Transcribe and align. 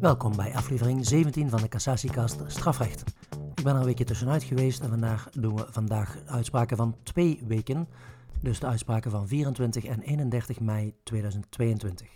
Welkom 0.00 0.36
bij 0.36 0.54
aflevering 0.54 1.06
17 1.06 1.50
van 1.50 1.60
de 1.60 1.68
Cassatiekast 1.68 2.40
Strafrecht. 2.46 3.04
Ik 3.54 3.64
ben 3.64 3.72
er 3.72 3.78
een 3.78 3.84
weekje 3.84 4.04
tussenuit 4.04 4.42
geweest 4.42 4.80
en 4.80 4.88
vandaag 4.88 5.30
doen 5.30 5.56
we 5.56 5.66
vandaag 5.70 6.18
uitspraken 6.26 6.76
van 6.76 6.96
twee 7.02 7.42
weken. 7.46 7.88
Dus 8.40 8.60
de 8.60 8.66
uitspraken 8.66 9.10
van 9.10 9.28
24 9.28 9.84
en 9.84 10.00
31 10.00 10.60
mei 10.60 10.94
2022. 11.02 12.08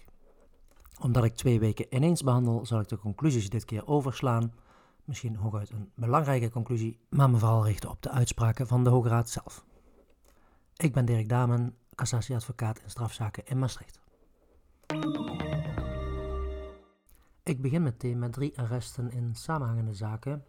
Omdat 1.00 1.24
ik 1.24 1.34
twee 1.34 1.60
weken 1.60 1.94
ineens 1.94 2.22
behandel, 2.22 2.66
zal 2.66 2.80
ik 2.80 2.88
de 2.88 2.98
conclusies 2.98 3.50
dit 3.50 3.64
keer 3.64 3.86
overslaan. 3.86 4.52
Misschien 5.04 5.36
hooguit 5.36 5.70
een 5.70 5.90
belangrijke 5.94 6.50
conclusie, 6.50 6.98
maar 7.08 7.30
me 7.30 7.38
vooral 7.38 7.64
richten 7.64 7.90
op 7.90 8.02
de 8.02 8.10
uitspraken 8.10 8.66
van 8.66 8.84
de 8.84 8.90
Hoge 8.90 9.08
Raad 9.08 9.30
zelf. 9.30 9.64
Ik 10.76 10.92
ben 10.92 11.04
Dirk 11.04 11.28
Damen, 11.28 11.76
cassatieadvocaat 11.94 12.78
in 12.78 12.90
strafzaken 12.90 13.46
in 13.46 13.58
Maastricht. 13.58 14.00
Ik 17.44 17.62
begin 17.62 17.82
meteen 17.82 18.18
met 18.18 18.32
drie 18.32 18.58
arresten 18.58 19.10
in 19.10 19.34
samenhangende 19.34 19.94
zaken 19.94 20.44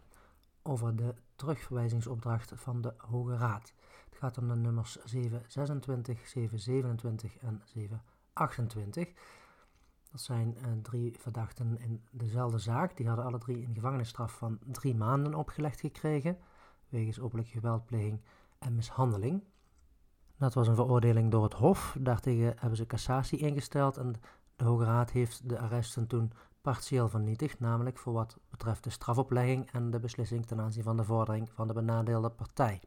over 0.62 0.96
de 0.96 1.14
terugverwijzingsopdracht 1.36 2.52
van 2.54 2.80
de 2.80 2.94
Hoge 2.96 3.36
Raad. 3.36 3.72
Het 4.08 4.18
gaat 4.18 4.38
om 4.38 4.48
de 4.48 4.54
nummers 4.54 4.96
726, 5.04 6.28
727 6.28 7.38
en 7.38 7.62
728. 7.64 9.08
Dat 10.10 10.20
zijn 10.20 10.56
uh, 10.58 10.66
drie 10.82 11.14
verdachten 11.18 11.78
in 11.80 12.02
dezelfde 12.10 12.58
zaak. 12.58 12.96
Die 12.96 13.06
hadden 13.06 13.24
alle 13.24 13.38
drie 13.38 13.66
een 13.66 13.74
gevangenisstraf 13.74 14.32
van 14.32 14.58
drie 14.64 14.94
maanden 14.94 15.34
opgelegd 15.34 15.80
gekregen, 15.80 16.38
wegens 16.88 17.20
openlijke 17.20 17.52
geweldpleging 17.52 18.20
en 18.58 18.74
mishandeling. 18.74 19.42
Dat 20.36 20.54
was 20.54 20.68
een 20.68 20.74
veroordeling 20.74 21.30
door 21.30 21.42
het 21.42 21.54
Hof. 21.54 21.96
Daartegen 22.00 22.54
hebben 22.58 22.76
ze 22.76 22.86
cassatie 22.86 23.38
ingesteld 23.38 23.96
en 23.96 24.14
de 24.56 24.64
Hoge 24.64 24.84
Raad 24.84 25.10
heeft 25.10 25.48
de 25.48 25.58
arresten 25.58 26.06
toen 26.06 26.32
partieel 26.60 27.08
vernietigd, 27.08 27.60
namelijk 27.60 27.98
voor 27.98 28.12
wat 28.12 28.38
betreft 28.50 28.84
de 28.84 28.90
strafoplegging 28.90 29.70
en 29.70 29.90
de 29.90 30.00
beslissing 30.00 30.46
ten 30.46 30.60
aanzien 30.60 30.82
van 30.82 30.96
de 30.96 31.04
vordering 31.04 31.50
van 31.52 31.66
de 31.66 31.72
benadeelde 31.72 32.30
partij. 32.30 32.82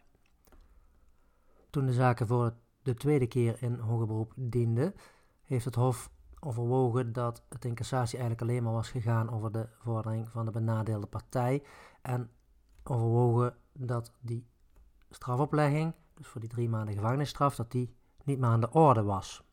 Toen 1.69 1.86
de 1.86 1.94
zaken 1.94 2.28
voor 2.28 2.53
de 2.81 2.94
tweede 2.94 3.28
keer 3.28 3.64
in 3.64 3.80
hoger 3.80 4.08
beroep 4.08 4.33
dienden, 4.36 4.94
heeft 5.41 5.66
het 5.66 5.75
Hof 5.75 6.09
overwogen 6.39 7.14
dat 7.14 7.44
het 7.50 7.66
in 7.66 7.75
cassatie 7.75 8.19
eigenlijk 8.19 8.50
alleen 8.50 8.63
maar 8.63 8.73
was 8.73 8.89
gegaan 8.89 9.30
over 9.30 9.52
de 9.52 9.67
vordering 9.78 10.30
van 10.30 10.45
de 10.45 10.52
benadeelde 10.52 11.08
partij 11.08 11.63
en 12.02 12.31
overwogen 12.84 13.56
dat 13.73 14.11
die 14.19 14.47
strafoplegging, 15.09 15.94
dus 16.13 16.28
voor 16.28 16.41
die 16.41 16.50
drie 16.50 16.69
maanden 16.69 16.94
gevangenisstraf, 16.94 17.56
dat 17.56 17.72
die 17.72 17.95
niet 18.23 18.39
meer 18.39 18.50
aan 18.50 18.61
de 18.61 18.72
orde 18.72 19.03
was. 19.03 19.47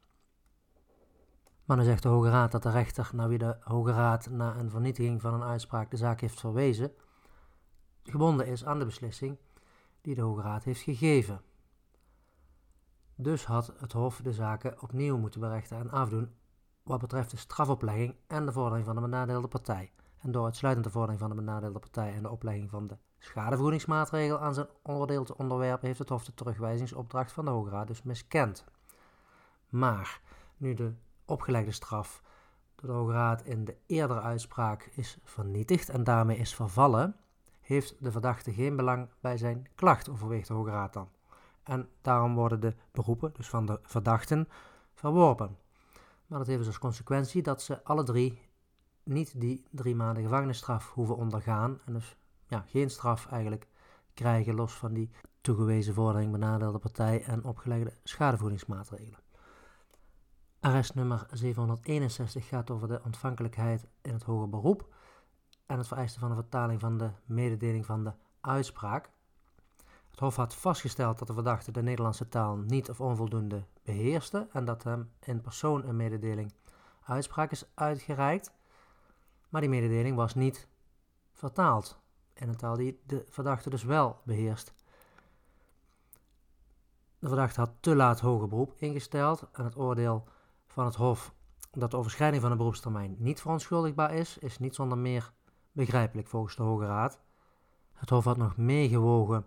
Maar 1.64 1.76
dan 1.76 1.86
zegt 1.86 2.02
de 2.02 2.08
Hoge 2.08 2.30
Raad 2.30 2.52
dat 2.52 2.62
de 2.62 2.70
rechter, 2.70 3.10
naar 3.12 3.28
wie 3.28 3.38
de 3.38 3.56
Hoge 3.60 3.92
Raad 3.92 4.30
na 4.30 4.56
een 4.56 4.70
vernietiging 4.70 5.20
van 5.20 5.34
een 5.34 5.42
uitspraak 5.42 5.90
de 5.90 5.96
zaak 5.96 6.20
heeft 6.20 6.40
verwezen, 6.40 6.92
gebonden 8.02 8.46
is 8.46 8.64
aan 8.64 8.78
de 8.78 8.84
beslissing 8.84 9.38
die 10.00 10.14
de 10.14 10.20
Hoge 10.20 10.42
Raad 10.42 10.64
heeft 10.64 10.80
gegeven. 10.80 11.40
Dus 13.14 13.44
had 13.44 13.72
het 13.76 13.92
Hof 13.92 14.20
de 14.22 14.32
zaken 14.32 14.82
opnieuw 14.82 15.16
moeten 15.16 15.40
berechten 15.40 15.78
en 15.78 15.90
afdoen 15.90 16.34
wat 16.82 17.00
betreft 17.00 17.30
de 17.30 17.36
strafoplegging 17.36 18.16
en 18.26 18.46
de 18.46 18.52
vordering 18.52 18.86
van 18.86 18.94
de 18.94 19.00
benadeelde 19.00 19.48
partij. 19.48 19.92
En 20.18 20.32
door 20.32 20.44
uitsluitend 20.44 20.86
de 20.86 20.92
vordering 20.92 21.20
van 21.20 21.28
de 21.28 21.36
benadeelde 21.36 21.78
partij 21.78 22.14
en 22.14 22.22
de 22.22 22.30
oplegging 22.30 22.70
van 22.70 22.86
de 22.86 22.96
schadevergoedingsmaatregel 23.18 24.38
aan 24.38 24.54
zijn 24.54 24.66
onderdeel 24.82 25.24
te 25.24 25.36
onderwerpen, 25.36 25.86
heeft 25.86 25.98
het 25.98 26.08
Hof 26.08 26.24
de 26.24 26.34
terugwijzingsopdracht 26.34 27.32
van 27.32 27.44
de 27.44 27.50
Hoge 27.50 27.70
Raad 27.70 27.86
dus 27.86 28.02
miskend. 28.02 28.64
Maar 29.68 30.20
nu 30.56 30.74
de 30.74 30.94
opgelegde 31.25 31.72
straf 31.72 32.22
door 32.75 32.89
de 32.89 32.97
Hoge 32.97 33.12
Raad 33.12 33.42
in 33.42 33.64
de 33.64 33.77
eerdere 33.86 34.20
uitspraak 34.20 34.91
is 34.92 35.19
vernietigd 35.22 35.89
en 35.89 36.05
daarmee 36.05 36.39
is 36.39 36.55
vervallen, 36.55 37.16
heeft 37.60 37.97
de 38.00 38.10
verdachte 38.10 38.53
geen 38.53 38.76
belang 38.76 39.09
bij 39.21 39.37
zijn 39.37 39.66
klacht, 39.75 40.09
overweegt 40.09 40.48
de 40.48 40.54
Hoge 40.54 40.71
Raad 40.71 40.93
dan. 40.93 41.09
En 41.62 41.88
daarom 42.03 42.34
worden 42.34 42.60
de 42.60 42.75
beroepen, 42.93 43.32
dus 43.37 43.48
van 43.48 43.66
de 43.66 43.78
verdachten, 43.82 44.48
verworpen. 44.94 45.56
Maar 46.26 46.38
dat 46.38 46.47
heeft 46.47 46.59
dus 46.59 46.69
als 46.69 46.78
consequentie 46.78 47.43
dat 47.43 47.62
ze 47.62 47.84
alle 47.84 48.03
drie 48.03 48.43
niet 49.03 49.41
die 49.41 49.65
drie 49.71 49.94
maanden 49.94 50.22
gevangenisstraf 50.22 50.93
hoeven 50.93 51.16
ondergaan 51.16 51.81
en 51.84 51.93
dus 51.93 52.16
ja, 52.47 52.65
geen 52.69 52.91
straf 52.91 53.27
eigenlijk 53.27 53.66
krijgen 54.15 54.54
los 54.54 54.72
van 54.72 54.93
die 54.93 55.10
toegewezen 55.41 55.94
vordering 55.94 56.32
benadeelde 56.32 56.78
partij 56.78 57.22
en 57.25 57.44
opgelegde 57.44 57.93
schadevoedingsmaatregelen. 58.03 59.23
Arrest 60.64 60.94
nummer 60.94 61.26
761 61.32 62.48
gaat 62.48 62.70
over 62.70 62.88
de 62.88 63.00
ontvankelijkheid 63.04 63.86
in 64.02 64.12
het 64.12 64.22
hoger 64.22 64.48
beroep 64.48 64.94
en 65.66 65.78
het 65.78 65.86
vereisten 65.86 66.20
van 66.20 66.28
de 66.28 66.34
vertaling 66.34 66.80
van 66.80 66.98
de 66.98 67.10
mededeling 67.25 67.86
van 67.86 68.04
de 68.04 68.12
uitspraak. 68.41 69.10
Het 70.10 70.20
Hof 70.20 70.36
had 70.36 70.54
vastgesteld 70.54 71.19
dat 71.19 71.28
de 71.28 71.34
verdachte 71.34 71.72
de 71.72 71.82
Nederlandse 71.82 72.28
taal 72.28 72.56
niet 72.56 72.91
of 72.91 73.00
onvoldoende 73.00 73.64
beheerste 73.82 74.48
en 74.53 74.64
dat 74.64 74.82
hem 74.82 75.10
in 75.20 75.41
persoon 75.41 75.84
een 75.84 75.97
mededeling 75.97 76.53
uitspraak 77.03 77.50
is 77.50 77.64
uitgereikt, 77.74 78.53
maar 79.48 79.60
die 79.60 79.70
mededeling 79.70 80.16
was 80.16 80.34
niet 80.34 80.69
vertaald 81.32 81.98
in 82.34 82.48
een 82.48 82.56
taal 82.56 82.76
die 82.76 83.00
de 83.06 83.24
verdachte 83.28 83.70
dus 83.70 83.82
wel 83.84 84.20
beheerst. 84.22 84.74
De 87.19 87.28
verdachte 87.28 87.60
had 87.60 87.70
te 87.80 87.94
laat 87.94 88.20
hoger 88.20 88.48
beroep 88.48 88.74
ingesteld 88.76 89.47
en 89.53 89.64
het 89.64 89.76
oordeel 89.76 90.32
van 90.74 90.84
het 90.84 90.94
Hof 90.94 91.34
dat 91.70 91.90
de 91.90 91.96
overschrijding 91.96 92.42
van 92.42 92.50
de 92.50 92.56
beroepstermijn 92.56 93.16
niet 93.18 93.40
verontschuldigbaar 93.40 94.14
is, 94.14 94.38
is 94.38 94.58
niet 94.58 94.74
zonder 94.74 94.98
meer 94.98 95.32
begrijpelijk 95.72 96.28
volgens 96.28 96.56
de 96.56 96.62
Hoge 96.62 96.86
Raad. 96.86 97.20
Het 97.92 98.10
Hof 98.10 98.24
had 98.24 98.36
nog 98.36 98.56
meegewogen 98.56 99.46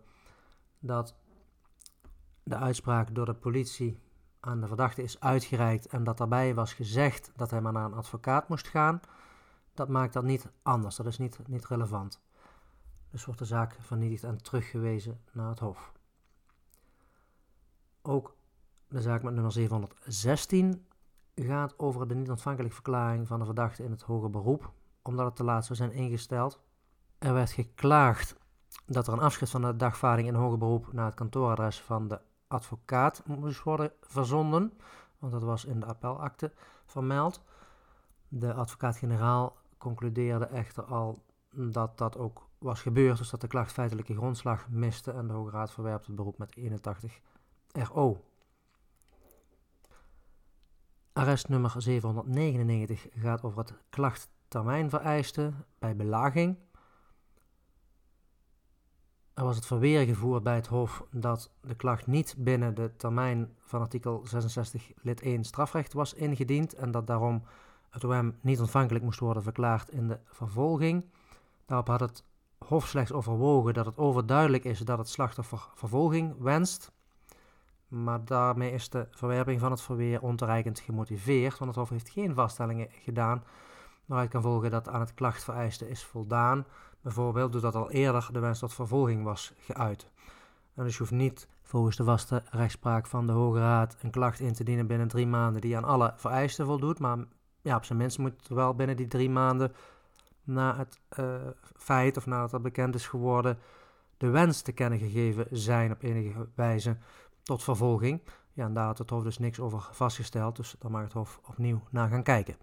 dat 0.80 1.16
de 2.44 2.56
uitspraak 2.56 3.16
door 3.16 3.26
de 3.26 3.34
politie 3.34 4.00
aan 4.40 4.62
de 4.62 4.68
verdachte 4.68 5.04
is 5.04 5.20
uitgereikt 5.20 5.88
en 5.88 6.04
dat 6.04 6.18
daarbij 6.18 6.54
was 6.54 6.74
gezegd 6.74 7.32
dat 7.36 7.50
hij 7.50 7.62
maar 7.62 7.74
naar 7.74 7.86
een 7.86 7.94
advocaat 7.94 8.50
moest 8.50 8.68
gaan. 8.68 9.00
Dat 9.74 9.90
maakt 9.90 10.14
dat 10.14 10.24
niet 10.24 10.48
anders, 10.62 10.96
dat 10.96 11.06
is 11.06 11.18
niet, 11.18 11.48
niet 11.48 11.66
relevant. 11.66 12.22
Dus 13.10 13.26
wordt 13.26 13.40
de 13.40 13.46
zaak 13.46 13.78
vernietigd 13.80 14.24
en 14.24 14.44
teruggewezen 14.44 15.22
naar 15.32 15.50
het 15.50 15.60
Hof. 15.60 15.92
Ook 18.02 18.36
de 18.88 19.02
zaak 19.02 19.24
met 19.24 19.34
nummer 19.34 19.52
716 19.52 20.86
gaat 21.46 21.80
over 21.80 22.08
de 22.08 22.16
niet-ontvankelijke 22.16 22.76
verklaring 22.76 23.28
van 23.28 23.40
de 23.40 23.46
verdachte 23.46 23.84
in 23.84 23.92
het 23.92 24.02
hoger 24.02 24.30
beroep, 24.30 24.72
omdat 25.02 25.26
het 25.26 25.36
te 25.36 25.44
laat 25.44 25.66
zou 25.66 25.78
zijn 25.78 25.92
ingesteld. 25.92 26.60
Er 27.18 27.34
werd 27.34 27.52
geklaagd 27.52 28.36
dat 28.86 29.08
er 29.08 29.14
een 29.14 29.20
afschrift 29.20 29.52
van 29.52 29.62
de 29.62 29.76
dagvaarding 29.76 30.28
in 30.28 30.34
hoger 30.34 30.58
beroep 30.58 30.94
naar 30.94 31.06
het 31.06 31.16
kantooradres 31.16 31.82
van 31.82 32.08
de 32.08 32.20
advocaat 32.48 33.24
moest 33.26 33.64
worden 33.64 33.92
verzonden, 34.02 34.74
want 35.20 35.34
dat 35.34 35.44
was 35.44 35.66
in 35.66 35.80
de 35.80 35.86
appelakte 35.86 36.52
vermeld. 36.86 37.44
De 38.28 38.54
advocaat-generaal 38.54 39.56
concludeerde 39.78 40.46
echter 40.46 40.84
al 40.84 41.24
dat 41.52 41.98
dat 41.98 42.18
ook 42.18 42.48
was 42.58 42.82
gebeurd, 42.82 43.18
dus 43.18 43.30
dat 43.30 43.42
de 43.42 43.48
klacht 43.48 43.72
feitelijke 43.72 44.16
grondslag 44.16 44.70
miste 44.70 45.12
en 45.12 45.28
de 45.28 45.34
Hoge 45.34 45.52
Raad 45.52 45.72
verwerpt 45.72 46.06
het 46.06 46.16
beroep 46.16 46.38
met 46.38 46.56
81 46.56 47.20
RO. 47.72 48.24
Arrest 51.18 51.50
nummer 51.50 51.74
799 51.78 53.08
gaat 53.16 53.44
over 53.44 53.60
het 53.60 53.74
klachttermijnvereiste 53.90 55.54
bij 55.80 55.96
belaging. 55.96 56.58
Er 59.34 59.44
was 59.44 59.56
het 59.56 59.66
verweer 59.66 60.06
gevoerd 60.06 60.44
bij 60.44 60.56
het 60.56 60.68
Hof 60.68 61.04
dat 61.12 61.52
de 61.62 61.76
klacht 61.76 62.08
niet 62.08 62.36
binnen 62.38 62.76
de 62.76 62.96
termijn 62.98 63.56
van 63.58 63.82
artikel 63.82 64.22
66 64.26 64.92
lid 64.96 65.22
1 65.22 65.44
strafrecht 65.44 65.94
was 65.94 66.14
ingediend 66.14 66.74
en 66.74 66.92
dat 66.92 67.08
daarom 67.08 67.44
het 67.90 68.04
OM 68.04 68.36
niet 68.42 68.60
ontvankelijk 68.60 69.04
moest 69.04 69.20
worden 69.20 69.44
verklaard 69.44 69.90
in 69.90 70.08
de 70.08 70.20
vervolging. 70.26 71.06
Daarop 71.66 71.88
had 71.88 72.00
het 72.00 72.24
Hof 72.58 72.88
slechts 72.88 73.12
overwogen 73.12 73.74
dat 73.74 73.86
het 73.86 73.98
overduidelijk 73.98 74.64
is 74.64 74.80
dat 74.80 74.98
het 74.98 75.10
slachtoffer 75.10 75.70
vervolging 75.74 76.36
wenst 76.40 76.92
maar 77.88 78.26
daarmee 78.26 78.72
is 78.72 78.90
de 78.90 79.08
verwerping 79.12 79.60
van 79.60 79.72
het 79.72 79.82
verweer 79.82 80.22
ontoereikend 80.22 80.80
gemotiveerd, 80.80 81.58
want 81.58 81.70
het 81.70 81.80
Hof 81.80 81.90
heeft 81.90 82.10
geen 82.10 82.34
vaststellingen 82.34 82.88
gedaan 82.92 83.44
waaruit 84.06 84.30
kan 84.30 84.42
volgen 84.42 84.72
dat 84.72 84.90
aan 84.90 85.00
het 85.00 85.14
klachtvereiste 85.14 85.90
is 85.90 86.04
voldaan, 86.04 86.66
bijvoorbeeld 87.02 87.52
doordat 87.52 87.76
al 87.76 87.92
eerder 87.92 88.30
de 88.32 88.40
wens 88.40 88.60
tot 88.60 88.74
vervolging 88.74 89.24
was 89.24 89.54
geuit. 89.60 90.12
En 90.76 90.84
dus 90.84 90.94
je 90.94 91.00
hoeft 91.00 91.12
niet 91.12 91.48
volgens 91.62 91.96
de 91.96 92.04
vaste 92.04 92.44
rechtspraak 92.50 93.08
van 93.08 93.26
de 93.26 93.32
Hoge 93.32 93.60
Raad 93.60 93.98
een 94.02 94.12
klacht 94.12 94.40
in 94.40 94.54
te 94.54 94.64
dienen 94.64 94.88
binnen 94.88 95.08
drie 95.08 95.28
maanden 95.28 95.62
die 95.62 95.78
aan 95.78 95.84
alle 95.84 96.14
vereisten 96.16 96.66
voldoet, 96.66 97.00
maar 97.00 97.18
ja, 97.62 97.76
op 97.76 97.84
zijn 97.84 97.98
minst 97.98 98.18
moet 98.18 98.48
er 98.50 98.56
wel 98.56 98.76
binnen 98.76 98.98
die 98.98 99.08
drie 99.08 99.30
maanden 99.30 99.72
na 100.44 100.76
het 100.76 101.00
uh, 101.20 101.36
feit 101.76 102.18
of 102.18 102.26
nadat 102.26 102.52
dat 102.52 102.62
bekend 102.62 102.96
is 102.96 103.08
geworden 103.08 103.60
de 104.18 104.30
wens 104.30 104.62
te 104.62 104.72
kennen 104.72 105.00
gegeven 105.00 105.48
zijn 105.52 105.92
op 105.92 106.04
enige 106.04 106.48
wijze 106.56 106.98
tot 107.48 107.64
vervolging. 107.64 108.22
Ja, 108.54 108.70
daar 108.70 108.86
had 108.86 108.98
het 108.98 109.10
Hof 109.10 109.24
dus 109.24 109.38
niks 109.38 109.60
over 109.60 109.90
vastgesteld, 109.92 110.56
dus 110.56 110.76
dan 110.80 110.92
mag 110.92 111.02
het 111.02 111.14
Hof 111.14 111.40
opnieuw 111.48 111.82
naar 111.90 112.10
gaan 112.10 112.24
kijken. 112.24 112.56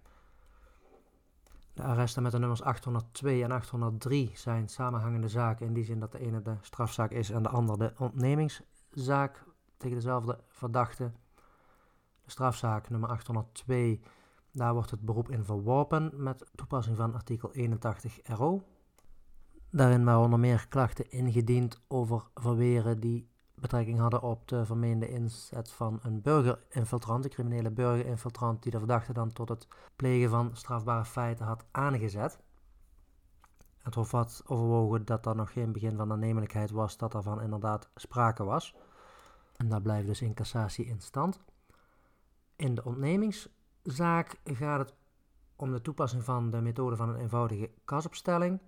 De 1.73 1.83
arresten 1.83 2.23
met 2.23 2.31
de 2.31 2.39
nummers 2.39 2.61
802 2.61 3.43
en 3.43 3.51
803 3.51 4.31
zijn 4.33 4.69
samenhangende 4.69 5.29
zaken 5.29 5.65
in 5.65 5.73
die 5.73 5.83
zin 5.83 5.99
dat 5.99 6.11
de 6.11 6.19
ene 6.19 6.41
de 6.41 6.55
strafzaak 6.61 7.11
is 7.11 7.29
en 7.29 7.43
de 7.43 7.49
andere 7.49 7.77
de 7.77 7.93
ontnemingszaak 7.97 9.43
tegen 9.77 9.95
dezelfde 9.95 10.39
verdachte. 10.47 11.11
De 12.23 12.31
strafzaak 12.31 12.89
nummer 12.89 13.09
802, 13.09 14.01
daar 14.51 14.73
wordt 14.73 14.91
het 14.91 15.01
beroep 15.01 15.29
in 15.29 15.43
verworpen 15.43 16.11
met 16.15 16.45
toepassing 16.55 16.97
van 16.97 17.13
artikel 17.13 17.53
81 17.53 18.19
RO. 18.23 18.63
Daarin 19.71 20.05
waren 20.05 20.21
onder 20.21 20.39
meer 20.39 20.67
klachten 20.67 21.09
ingediend 21.11 21.81
over 21.87 22.27
verweren 22.33 22.99
die 22.99 23.33
betrekking 23.65 23.99
hadden 23.99 24.21
op 24.21 24.47
de 24.47 24.65
vermeende 24.65 25.09
inzet 25.09 25.71
van 25.71 25.99
een 26.01 26.21
burgerinfiltrant, 26.21 27.23
een 27.23 27.29
criminele 27.29 27.71
burgerinfiltrant 27.71 28.63
die 28.63 28.71
de 28.71 28.77
verdachte 28.77 29.13
dan 29.13 29.33
tot 29.33 29.49
het 29.49 29.67
plegen 29.95 30.29
van 30.29 30.49
strafbare 30.53 31.05
feiten 31.05 31.45
had 31.45 31.65
aangezet. 31.71 32.39
Het 33.77 33.95
Hof 33.95 34.11
had 34.11 34.43
overwogen 34.45 35.05
dat 35.05 35.25
er 35.25 35.35
nog 35.35 35.51
geen 35.51 35.71
begin 35.71 35.95
van 35.95 36.11
aannemelijkheid 36.11 36.71
was 36.71 36.97
dat 36.97 37.15
van 37.19 37.41
inderdaad 37.41 37.89
sprake 37.95 38.43
was. 38.43 38.75
En 39.55 39.69
daar 39.69 39.81
blijft 39.81 40.07
dus 40.07 40.21
incassatie 40.21 40.85
in 40.85 41.01
stand. 41.01 41.39
In 42.55 42.75
de 42.75 42.83
ontnemingszaak 42.83 44.39
gaat 44.43 44.79
het 44.79 44.93
om 45.55 45.71
de 45.71 45.81
toepassing 45.81 46.23
van 46.23 46.49
de 46.49 46.61
methode 46.61 46.95
van 46.95 47.09
een 47.09 47.19
eenvoudige 47.19 47.71
kasopstelling. 47.85 48.61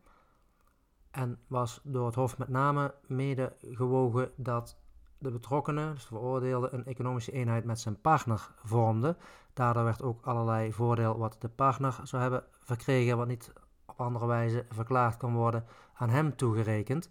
En 1.11 1.39
was 1.47 1.81
door 1.83 2.05
het 2.05 2.15
Hof 2.15 2.37
met 2.37 2.47
name 2.47 2.93
mede 3.07 3.55
gewogen 3.59 4.31
dat 4.35 4.77
de 5.17 5.31
betrokkenen, 5.31 5.93
dus 5.93 6.01
de 6.01 6.07
veroordeelde, 6.07 6.73
een 6.73 6.85
economische 6.85 7.31
eenheid 7.31 7.65
met 7.65 7.79
zijn 7.79 8.01
partner 8.01 8.51
vormde. 8.63 9.17
Daardoor 9.53 9.83
werd 9.83 10.01
ook 10.01 10.25
allerlei 10.25 10.73
voordeel 10.73 11.17
wat 11.17 11.35
de 11.39 11.49
partner 11.49 11.99
zou 12.03 12.21
hebben 12.21 12.43
verkregen, 12.59 13.17
wat 13.17 13.27
niet 13.27 13.53
op 13.85 14.01
andere 14.01 14.25
wijze 14.25 14.65
verklaard 14.69 15.17
kan 15.17 15.33
worden, 15.33 15.65
aan 15.93 16.09
hem 16.09 16.35
toegerekend. 16.35 17.09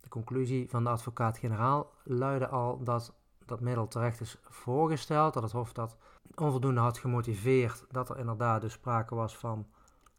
De 0.00 0.08
conclusie 0.08 0.70
van 0.70 0.84
de 0.84 0.90
advocaat-generaal 0.90 1.92
luidde 2.04 2.48
al 2.48 2.84
dat 2.84 3.14
dat 3.44 3.60
middel 3.60 3.88
terecht 3.88 4.20
is 4.20 4.38
voorgesteld, 4.42 5.34
dat 5.34 5.42
het 5.42 5.52
Hof 5.52 5.72
dat 5.72 5.96
onvoldoende 6.34 6.80
had 6.80 6.98
gemotiveerd, 6.98 7.84
dat 7.90 8.10
er 8.10 8.18
inderdaad 8.18 8.60
dus 8.60 8.72
sprake 8.72 9.14
was 9.14 9.36
van 9.36 9.66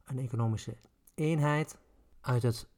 een 0.05 0.19
economische 0.19 0.77
eenheid. 1.15 1.79
Uit 2.21 2.43
het 2.43 2.69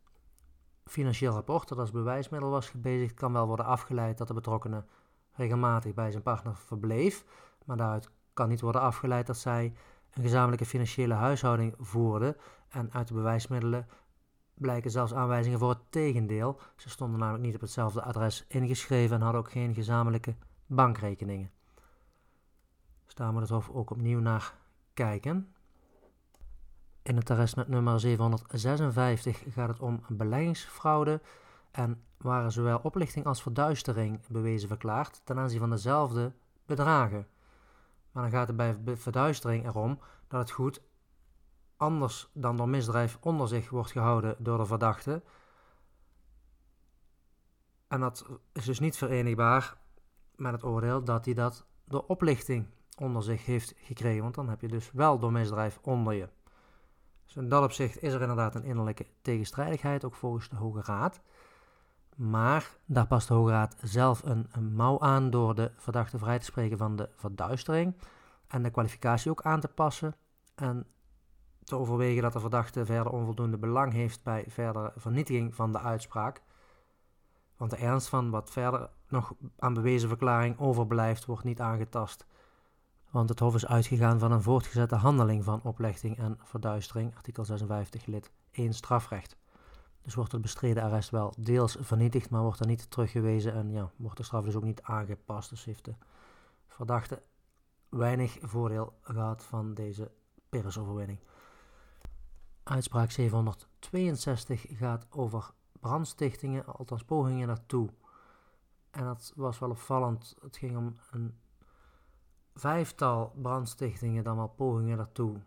financieel 0.85 1.33
rapport 1.33 1.67
dat 1.67 1.77
als 1.77 1.91
bewijsmiddel 1.91 2.49
was 2.49 2.69
gebezigd, 2.69 3.13
kan 3.13 3.33
wel 3.33 3.47
worden 3.47 3.65
afgeleid 3.65 4.17
dat 4.17 4.27
de 4.27 4.33
betrokkenen 4.33 4.87
regelmatig 5.31 5.93
bij 5.93 6.11
zijn 6.11 6.23
partner 6.23 6.55
verbleef, 6.55 7.25
maar 7.65 7.77
daaruit 7.77 8.09
kan 8.33 8.49
niet 8.49 8.61
worden 8.61 8.81
afgeleid 8.81 9.27
dat 9.27 9.37
zij 9.37 9.73
een 10.13 10.23
gezamenlijke 10.23 10.65
financiële 10.65 11.13
huishouding 11.13 11.75
voerden 11.79 12.37
en 12.69 12.93
uit 12.93 13.07
de 13.07 13.13
bewijsmiddelen 13.13 13.87
blijken 14.53 14.91
zelfs 14.91 15.13
aanwijzingen 15.13 15.59
voor 15.59 15.69
het 15.69 15.91
tegendeel. 15.91 16.59
Ze 16.75 16.89
stonden 16.89 17.19
namelijk 17.19 17.43
niet 17.43 17.55
op 17.55 17.61
hetzelfde 17.61 18.01
adres 18.01 18.45
ingeschreven 18.47 19.15
en 19.15 19.21
hadden 19.21 19.41
ook 19.41 19.51
geen 19.51 19.73
gezamenlijke 19.73 20.35
bankrekeningen. 20.65 21.51
Dus 23.05 23.13
daar 23.13 23.31
moet 23.31 23.41
het 23.41 23.49
Hof 23.49 23.69
ook 23.69 23.89
opnieuw 23.89 24.19
naar 24.19 24.53
kijken. 24.93 25.52
In 27.03 27.15
het 27.15 27.29
arrest 27.29 27.55
met 27.55 27.67
nummer 27.67 27.99
756 27.99 29.43
gaat 29.49 29.69
het 29.69 29.79
om 29.79 30.03
beleggingsfraude 30.07 31.21
en 31.71 32.03
waren 32.17 32.51
zowel 32.51 32.79
oplichting 32.83 33.25
als 33.25 33.41
verduistering 33.41 34.27
bewezen 34.27 34.67
verklaard 34.67 35.21
ten 35.23 35.37
aanzien 35.37 35.59
van 35.59 35.69
dezelfde 35.69 36.31
bedragen. 36.65 37.27
Maar 38.11 38.23
dan 38.23 38.31
gaat 38.31 38.47
het 38.47 38.55
bij 38.83 38.97
verduistering 38.97 39.65
erom 39.65 39.99
dat 40.27 40.39
het 40.39 40.51
goed 40.51 40.81
anders 41.77 42.29
dan 42.33 42.57
door 42.57 42.69
misdrijf 42.69 43.17
onder 43.21 43.47
zich 43.47 43.69
wordt 43.69 43.91
gehouden 43.91 44.35
door 44.39 44.57
de 44.57 44.65
verdachte. 44.65 45.21
En 47.87 47.99
dat 47.99 48.25
is 48.51 48.65
dus 48.65 48.79
niet 48.79 48.97
verenigbaar 48.97 49.77
met 50.35 50.51
het 50.51 50.63
oordeel 50.63 51.03
dat 51.03 51.25
hij 51.25 51.33
dat 51.33 51.65
door 51.85 52.03
oplichting 52.07 52.67
onder 52.97 53.23
zich 53.23 53.45
heeft 53.45 53.73
gekregen. 53.77 54.23
Want 54.23 54.35
dan 54.35 54.49
heb 54.49 54.61
je 54.61 54.67
dus 54.67 54.91
wel 54.91 55.19
door 55.19 55.31
misdrijf 55.31 55.79
onder 55.81 56.13
je. 56.13 56.29
Dus 57.25 57.35
in 57.35 57.49
dat 57.49 57.63
opzicht 57.63 58.01
is 58.01 58.13
er 58.13 58.21
inderdaad 58.21 58.55
een 58.55 58.63
innerlijke 58.63 59.05
tegenstrijdigheid, 59.21 60.05
ook 60.05 60.15
volgens 60.15 60.49
de 60.49 60.55
Hoge 60.55 60.81
Raad. 60.81 61.21
Maar 62.15 62.77
daar 62.85 63.07
past 63.07 63.27
de 63.27 63.33
Hoge 63.33 63.51
Raad 63.51 63.75
zelf 63.81 64.23
een, 64.23 64.47
een 64.51 64.73
mouw 64.73 64.99
aan 64.99 65.29
door 65.29 65.55
de 65.55 65.71
verdachte 65.77 66.17
vrij 66.17 66.39
te 66.39 66.45
spreken 66.45 66.77
van 66.77 66.95
de 66.95 67.09
verduistering 67.15 67.95
en 68.47 68.63
de 68.63 68.69
kwalificatie 68.69 69.31
ook 69.31 69.41
aan 69.41 69.59
te 69.59 69.67
passen 69.67 70.15
en 70.55 70.87
te 71.63 71.75
overwegen 71.75 72.21
dat 72.21 72.33
de 72.33 72.39
verdachte 72.39 72.85
verder 72.85 73.11
onvoldoende 73.11 73.57
belang 73.57 73.93
heeft 73.93 74.23
bij 74.23 74.45
verdere 74.47 74.91
vernietiging 74.95 75.55
van 75.55 75.71
de 75.71 75.79
uitspraak. 75.79 76.41
Want 77.57 77.71
de 77.71 77.77
ernst 77.77 78.09
van 78.09 78.29
wat 78.29 78.51
verder 78.51 78.89
nog 79.07 79.33
aan 79.57 79.73
bewezen 79.73 80.09
verklaring 80.09 80.59
overblijft, 80.59 81.25
wordt 81.25 81.43
niet 81.43 81.61
aangetast 81.61 82.25
want 83.13 83.29
het 83.29 83.39
Hof 83.39 83.55
is 83.55 83.65
uitgegaan 83.65 84.19
van 84.19 84.31
een 84.31 84.41
voortgezette 84.41 84.95
handeling 84.95 85.43
van 85.43 85.61
oplichting 85.63 86.17
en 86.17 86.37
verduistering, 86.43 87.15
artikel 87.15 87.45
56 87.45 88.05
lid 88.05 88.31
1 88.51 88.73
strafrecht. 88.73 89.35
Dus 90.01 90.15
wordt 90.15 90.31
het 90.31 90.41
bestreden 90.41 90.83
arrest 90.83 91.09
wel 91.09 91.33
deels 91.37 91.77
vernietigd, 91.79 92.29
maar 92.29 92.41
wordt 92.41 92.59
er 92.59 92.67
niet 92.67 92.91
teruggewezen 92.91 93.53
en 93.53 93.71
ja, 93.71 93.91
wordt 93.95 94.17
de 94.17 94.23
straf 94.23 94.43
dus 94.43 94.55
ook 94.55 94.63
niet 94.63 94.81
aangepast. 94.81 95.49
Dus 95.49 95.65
heeft 95.65 95.85
de 95.85 95.93
verdachte 96.67 97.21
weinig 97.89 98.37
voordeel 98.41 98.93
gehad 99.01 99.43
van 99.43 99.73
deze 99.73 100.11
Pyrrhusoverwinning. 100.49 101.19
Uitspraak 102.63 103.11
762 103.11 104.65
gaat 104.69 105.07
over 105.09 105.51
brandstichtingen, 105.79 106.65
althans 106.65 107.03
pogingen 107.03 107.47
naartoe. 107.47 107.89
En 108.91 109.03
dat 109.03 109.33
was 109.35 109.59
wel 109.59 109.69
opvallend. 109.69 110.35
Het 110.41 110.57
ging 110.57 110.77
om 110.77 110.95
een 111.11 111.37
vijftal 112.55 113.33
brandstichtingen 113.41 114.23
dan 114.23 114.35
wel 114.35 114.47
pogingen 114.47 114.97
daartoe. 114.97 115.41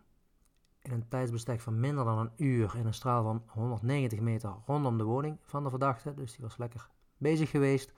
In 0.81 0.91
een 0.91 1.07
tijdsbestek 1.07 1.61
van 1.61 1.79
minder 1.79 2.05
dan 2.05 2.17
een 2.17 2.31
uur 2.35 2.75
in 2.75 2.85
een 2.85 2.93
straal 2.93 3.23
van 3.23 3.43
190 3.47 4.19
meter 4.19 4.55
rondom 4.65 4.97
de 4.97 5.03
woning 5.03 5.37
van 5.43 5.63
de 5.63 5.69
verdachte. 5.69 6.13
Dus 6.13 6.31
die 6.31 6.45
was 6.45 6.57
lekker 6.57 6.89
bezig 7.17 7.49
geweest. 7.49 7.93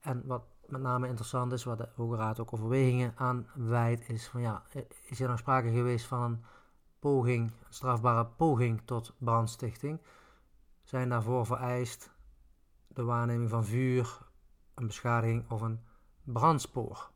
En 0.00 0.26
wat 0.26 0.42
met 0.66 0.80
name 0.80 1.08
interessant 1.08 1.52
is, 1.52 1.64
wat 1.64 1.78
de 1.78 1.88
Hoge 1.94 2.16
Raad 2.16 2.40
ook 2.40 2.52
overwegingen 2.52 3.12
aan 3.16 3.46
wijdt, 3.54 4.08
is 4.08 4.28
van 4.28 4.40
ja, 4.40 4.62
is 5.06 5.20
er 5.20 5.26
nou 5.26 5.38
sprake 5.38 5.70
geweest 5.70 6.06
van 6.06 6.22
een 6.22 6.44
poging, 6.98 7.52
strafbare 7.68 8.26
poging 8.26 8.82
tot 8.84 9.14
brandstichting? 9.18 10.00
Zijn 10.82 11.08
daarvoor 11.08 11.46
vereist 11.46 12.10
de 12.88 13.02
waarneming 13.02 13.50
van 13.50 13.64
vuur, 13.64 14.18
een 14.74 14.86
beschadiging 14.86 15.50
of 15.50 15.60
een 15.60 15.80
brandspoor? 16.24 17.09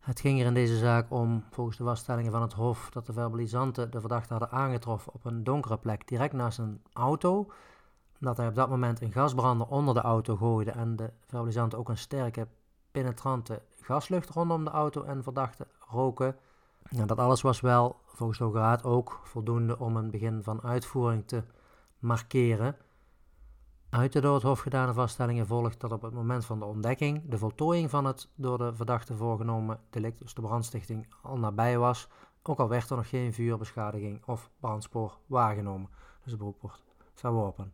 Het 0.00 0.20
ging 0.20 0.40
er 0.40 0.46
in 0.46 0.54
deze 0.54 0.76
zaak 0.76 1.10
om, 1.10 1.44
volgens 1.50 1.76
de 1.76 1.84
vaststellingen 1.84 2.32
van 2.32 2.42
het 2.42 2.52
Hof, 2.52 2.90
dat 2.90 3.06
de 3.06 3.12
verbalisanten 3.12 3.90
de 3.90 4.00
verdachte 4.00 4.32
hadden 4.32 4.50
aangetroffen 4.50 5.12
op 5.14 5.24
een 5.24 5.44
donkere 5.44 5.78
plek 5.78 6.08
direct 6.08 6.32
naast 6.32 6.58
een 6.58 6.82
auto. 6.92 7.50
Dat 8.18 8.36
hij 8.36 8.46
op 8.46 8.54
dat 8.54 8.68
moment 8.68 9.00
een 9.00 9.12
gasbrander 9.12 9.66
onder 9.66 9.94
de 9.94 10.00
auto 10.00 10.36
gooide 10.36 10.70
en 10.70 10.96
de 10.96 11.10
verbalisanten 11.26 11.78
ook 11.78 11.88
een 11.88 11.98
sterke, 11.98 12.46
penetrante 12.90 13.62
gaslucht 13.80 14.30
rondom 14.30 14.64
de 14.64 14.70
auto 14.70 15.02
en 15.02 15.22
verdachte 15.22 15.66
roken. 15.88 16.36
Dat 16.90 17.18
alles 17.18 17.42
was 17.42 17.60
wel, 17.60 18.00
volgens 18.04 18.38
de 18.38 18.44
Hoge 18.44 18.58
Raad, 18.58 18.84
ook 18.84 19.20
voldoende 19.22 19.78
om 19.78 19.96
een 19.96 20.10
begin 20.10 20.42
van 20.42 20.62
uitvoering 20.62 21.26
te 21.26 21.42
markeren. 21.98 22.76
Uit 23.90 24.12
de 24.12 24.20
door 24.20 24.34
het 24.34 24.42
Hof 24.42 24.60
gedane 24.60 24.92
vaststellingen 24.92 25.46
volgt 25.46 25.80
dat 25.80 25.92
op 25.92 26.02
het 26.02 26.12
moment 26.12 26.44
van 26.44 26.58
de 26.58 26.64
ontdekking 26.64 27.22
de 27.28 27.38
voltooiing 27.38 27.90
van 27.90 28.04
het 28.04 28.28
door 28.34 28.58
de 28.58 28.74
verdachte 28.74 29.16
voorgenomen 29.16 29.80
delict, 29.90 30.18
dus 30.18 30.34
de 30.34 30.40
brandstichting, 30.40 31.14
al 31.22 31.38
nabij 31.38 31.78
was, 31.78 32.08
ook 32.42 32.58
al 32.58 32.68
werd 32.68 32.90
er 32.90 32.96
nog 32.96 33.08
geen 33.08 33.32
vuurbeschadiging 33.32 34.26
of 34.26 34.50
brandspoor 34.60 35.18
waargenomen. 35.26 35.90
Dus 36.22 36.30
het 36.30 36.38
beroep 36.38 36.60
wordt 36.60 36.84
verworpen. 37.14 37.72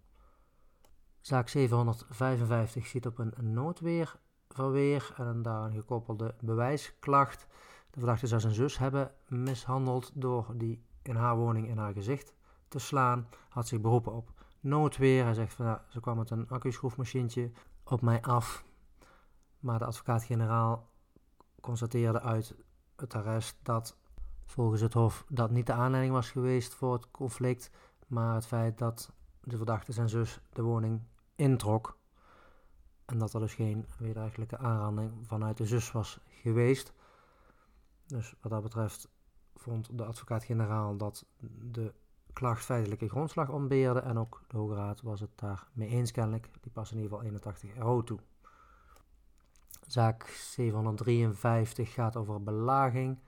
Zaak 1.20 1.48
755 1.48 2.86
ziet 2.86 3.06
op 3.06 3.18
een 3.18 3.34
noodweerverweer 3.52 5.14
en 5.16 5.26
een 5.26 5.42
daaraan 5.42 5.72
gekoppelde 5.72 6.34
bewijsklacht. 6.40 7.46
De 7.90 7.98
verdachte 7.98 8.26
zou 8.26 8.40
zijn 8.40 8.54
zus 8.54 8.78
hebben 8.78 9.10
mishandeld 9.28 10.10
door 10.14 10.46
die 10.54 10.84
in 11.02 11.16
haar 11.16 11.36
woning 11.36 11.68
in 11.68 11.78
haar 11.78 11.92
gezicht 11.92 12.34
te 12.68 12.78
slaan, 12.78 13.28
had 13.48 13.68
zich 13.68 13.80
beroepen 13.80 14.12
op 14.12 14.33
noodweer. 14.64 15.24
Hij 15.24 15.34
zegt 15.34 15.54
van 15.54 15.66
ja, 15.66 15.84
ze 15.88 16.00
kwam 16.00 16.16
met 16.16 16.30
een 16.30 16.48
accu-schroefmachientje 16.48 17.50
op 17.84 18.00
mij 18.00 18.22
af. 18.22 18.64
Maar 19.58 19.78
de 19.78 19.84
advocaat-generaal 19.84 20.88
constateerde 21.60 22.20
uit 22.20 22.54
het 22.96 23.14
arrest 23.14 23.56
dat 23.62 23.96
volgens 24.44 24.80
het 24.80 24.92
Hof 24.92 25.24
dat 25.28 25.50
niet 25.50 25.66
de 25.66 25.72
aanleiding 25.72 26.14
was 26.14 26.30
geweest 26.30 26.74
voor 26.74 26.92
het 26.92 27.10
conflict, 27.10 27.70
maar 28.06 28.34
het 28.34 28.46
feit 28.46 28.78
dat 28.78 29.12
de 29.40 29.56
verdachte 29.56 29.92
zijn 29.92 30.08
zus 30.08 30.40
de 30.52 30.62
woning 30.62 31.02
introk. 31.34 31.98
En 33.04 33.18
dat 33.18 33.34
er 33.34 33.40
dus 33.40 33.54
geen 33.54 33.86
wederrechtelijke 33.98 34.58
aanranding 34.58 35.12
vanuit 35.26 35.56
de 35.56 35.66
zus 35.66 35.92
was 35.92 36.20
geweest. 36.28 36.92
Dus 38.06 38.34
wat 38.40 38.52
dat 38.52 38.62
betreft 38.62 39.08
vond 39.54 39.98
de 39.98 40.04
advocaat-generaal 40.04 40.96
dat 40.96 41.26
de 41.70 41.94
klacht 42.34 42.64
feitelijke 42.64 43.08
grondslag 43.08 43.48
ontbeerde 43.48 44.00
en 44.00 44.18
ook 44.18 44.42
de 44.48 44.56
Hoge 44.56 44.74
Raad 44.74 45.02
was 45.02 45.20
het 45.20 45.30
daar 45.34 45.68
mee 45.72 45.88
eens 45.88 46.10
kennelijk. 46.10 46.48
Die 46.60 46.72
past 46.72 46.90
in 46.90 46.96
ieder 46.96 47.10
geval 47.10 47.26
81 47.26 47.76
euro 47.76 48.02
toe. 48.02 48.18
Zaak 49.86 50.26
753 50.26 51.92
gaat 51.92 52.16
over 52.16 52.42
belaging. 52.42 53.18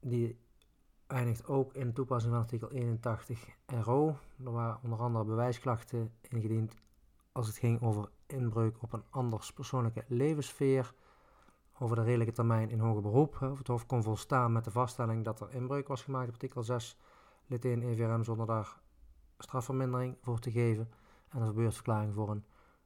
Die 0.00 0.38
eindigt 1.06 1.46
ook 1.46 1.74
in 1.74 1.92
toepassing 1.92 2.32
van 2.32 2.42
artikel 2.42 2.70
81 2.70 3.48
RO. 3.66 4.16
Er 4.44 4.52
waren 4.52 4.78
onder 4.82 4.98
andere 4.98 5.24
bewijsklachten 5.24 6.12
ingediend 6.28 6.74
als 7.32 7.46
het 7.46 7.56
ging 7.56 7.82
over 7.82 8.08
inbreuk 8.26 8.82
op 8.82 8.92
een 8.92 9.04
anders 9.10 9.52
persoonlijke 9.52 10.04
levenssfeer, 10.08 10.94
over 11.78 11.96
de 11.96 12.02
redelijke 12.02 12.32
termijn 12.32 12.70
in 12.70 12.78
hoger 12.78 13.02
beroep. 13.02 13.42
Of 13.42 13.58
het 13.58 13.66
Hof 13.66 13.86
kon 13.86 14.02
volstaan 14.02 14.52
met 14.52 14.64
de 14.64 14.70
vaststelling 14.70 15.24
dat 15.24 15.40
er 15.40 15.54
inbreuk 15.54 15.88
was 15.88 16.02
gemaakt 16.02 16.26
op 16.26 16.32
artikel 16.32 16.62
6 16.62 16.98
lid 17.46 17.64
1 17.64 17.82
EVRM 17.82 18.24
zonder 18.24 18.46
daar 18.46 18.80
strafvermindering 19.38 20.16
voor 20.20 20.38
te 20.38 20.50
geven 20.50 20.90
en 21.28 21.40
een 21.40 21.46
verbeurtverklaring 21.46 22.14
voor 22.14 22.30
een 22.30 22.44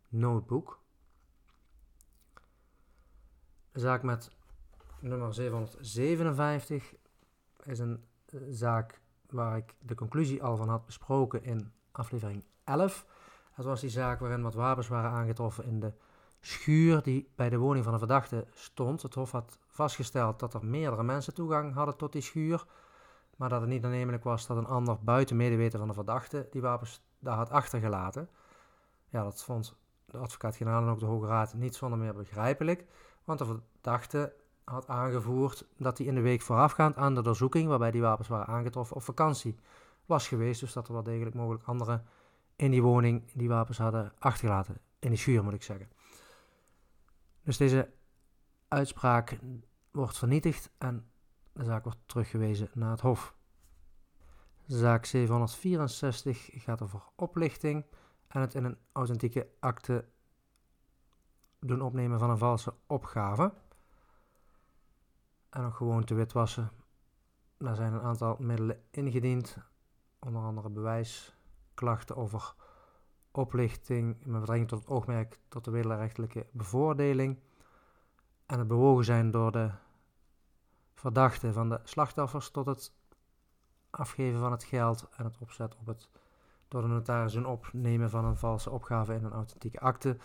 notebook. 0.09 0.81
De 3.73 3.81
zaak 3.81 4.03
met 4.03 4.31
nummer 5.01 5.35
757 5.35 6.95
is 7.63 7.79
een 7.79 8.05
eh, 8.27 8.41
zaak 8.49 9.01
waar 9.31 9.57
ik 9.57 9.75
de 9.79 9.95
conclusie 9.95 10.43
al 10.43 10.57
van 10.57 10.69
had 10.69 10.87
besproken 10.87 11.43
in 11.43 11.73
aflevering 11.93 12.45
11. 12.65 13.07
Dat 13.57 13.65
was 13.65 13.81
die 13.81 13.91
zaak 13.91 14.21
waarin 14.21 14.43
wat 14.43 14.55
wapens 14.55 14.89
waren 14.89 15.11
aangetroffen 15.11 15.65
in 15.65 15.81
de 15.81 15.93
schuur 16.41 17.03
die 17.03 17.33
bij 17.37 17.49
de 17.49 17.59
woning 17.59 17.85
van 17.85 17.93
de 17.93 17.99
verdachte 17.99 18.47
stond. 18.55 19.03
Het 19.03 19.15
Hof 19.15 19.31
had 19.31 19.59
vastgesteld 19.67 20.39
dat 20.39 20.55
er 20.55 20.65
meerdere 20.65 21.03
mensen 21.03 21.35
toegang 21.35 21.75
hadden 21.75 21.97
tot 21.97 22.13
die 22.13 22.23
schuur, 22.23 22.67
maar 23.39 23.49
dat 23.49 23.61
het 23.61 23.71
niet 23.71 23.85
aannemelijk 23.85 24.25
was 24.25 24.47
dat 24.47 24.57
een 24.57 24.67
ander 24.67 24.99
buiten 25.01 25.37
medeweten 25.37 25.79
van 25.79 25.89
de 25.89 25.95
verdachte 25.95 26.47
die 26.51 26.61
wapens 26.61 27.03
daar 27.19 27.37
had 27.37 27.51
achtergelaten. 27.51 28.29
Ja, 29.09 29.23
dat 29.23 29.45
vond 29.45 29.77
de 30.05 30.19
advocaat-generaal 30.19 30.83
en 30.83 30.89
ook 30.89 30.99
de 30.99 31.07
Hoge 31.07 31.27
Raad 31.27 31.55
niet 31.55 31.75
zonder 31.75 31.99
meer 31.99 32.15
begrijpelijk, 32.15 32.85
want 33.25 33.39
de 33.39 33.45
verdachte 33.45 34.35
had 34.65 34.89
aangevoerd 34.89 35.67
dat 35.77 35.99
hij 35.99 36.07
in 36.07 36.15
de 36.15 36.21
week 36.21 36.41
voorafgaand 36.41 36.97
aan 36.97 37.15
de 37.15 37.23
doorzoeking, 37.23 37.69
waarbij 37.69 37.91
die 37.91 38.01
wapens 38.01 38.29
waren 38.29 38.47
aangetroffen, 38.47 38.97
op 38.97 39.03
vakantie 39.03 39.57
was 40.07 40.29
geweest. 40.29 40.61
Dus 40.61 40.73
dat 40.73 40.87
er 40.87 40.93
wel 40.93 41.03
degelijk 41.03 41.35
mogelijk 41.35 41.65
anderen 41.65 42.05
in 42.57 42.71
die 42.71 42.83
woning 42.83 43.33
die 43.33 43.49
wapens 43.49 43.79
hadden 43.79 44.13
achtergelaten. 44.19 44.79
In 44.99 45.11
de 45.11 45.17
schuur 45.17 45.45
moet 45.45 45.55
ik 45.55 45.63
zeggen. 45.63 45.89
Dus 47.43 47.57
deze 47.57 47.91
uitspraak 48.69 49.39
wordt 49.91 50.19
vernietigd 50.19 50.71
en 50.79 51.08
de 51.59 51.65
zaak 51.65 51.85
wordt 51.85 51.99
teruggewezen 52.07 52.71
naar 52.75 52.91
het 52.91 53.01
Hof. 53.01 53.35
Zaak 54.67 55.05
764 55.05 56.49
gaat 56.53 56.83
over 56.83 57.03
oplichting 57.15 57.85
en 58.29 58.41
het 58.41 58.55
in 58.55 58.65
een 58.65 58.79
authentieke 58.93 59.49
akte 59.61 60.05
doen 61.61 61.83
opnemen 61.83 62.19
van 62.19 62.31
een 62.31 62.39
valse 62.39 62.75
opgave. 62.87 63.53
En 65.51 65.65
ook 65.65 65.75
gewoon 65.75 66.05
te 66.05 66.15
witwassen. 66.15 66.71
Daar 67.57 67.77
zijn 67.77 67.93
een 67.93 68.03
aantal 68.03 68.37
middelen 68.39 68.83
ingediend, 68.91 69.57
onder 70.19 70.43
andere 70.43 70.71
bewijsklachten 70.71 72.17
over 72.17 72.55
oplichting 73.31 74.25
met 74.25 74.41
betrekking 74.41 74.69
tot 74.69 74.79
het 74.79 74.89
oogmerk 74.89 75.39
tot 75.49 75.65
de 75.65 75.71
wederrechtelijke 75.71 76.47
bevoordeling 76.53 77.39
en 78.47 78.59
het 78.59 78.69
bewogen 78.69 79.05
zijn 79.05 79.31
door 79.31 79.53
de 79.53 79.71
verdachte 80.99 81.53
van 81.53 81.69
de 81.69 81.81
slachtoffers 81.85 82.51
tot 82.51 82.67
het 82.67 82.93
afgeven 83.91 84.41
van 84.41 84.53
het 84.53 84.65
geld 84.65 85.09
en 85.17 85.25
het 85.25 85.39
opzet 85.39 85.77
op 85.77 85.87
het 85.87 86.09
door 86.69 86.83
de 86.83 86.89
notaris 86.89 87.33
doen 87.33 87.47
opnemen 87.47 88.11
van 88.11 88.25
een 88.25 88.37
valse 88.37 88.71
opgave 88.71 89.15
in 89.15 89.25
een 89.25 89.33
authentieke 89.33 89.81
akte. 89.81 90.17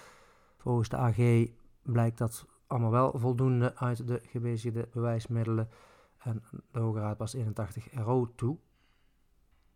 Volgens 0.58 0.89
de 0.89 0.98
AG 0.98 1.48
blijkt 1.82 2.18
dat 2.18 2.46
allemaal 2.68 2.92
wel 2.92 3.12
voldoende 3.15 3.75
uit 3.75 4.08
de 4.08 4.22
gebezigde 4.27 4.88
bewijsmiddelen 4.92 5.70
en 6.18 6.44
de 6.72 6.80
Hoge 6.80 7.00
Raad 7.00 7.18
pas 7.18 7.34
81 7.34 7.92
euro 7.92 8.32
toe. 8.36 8.58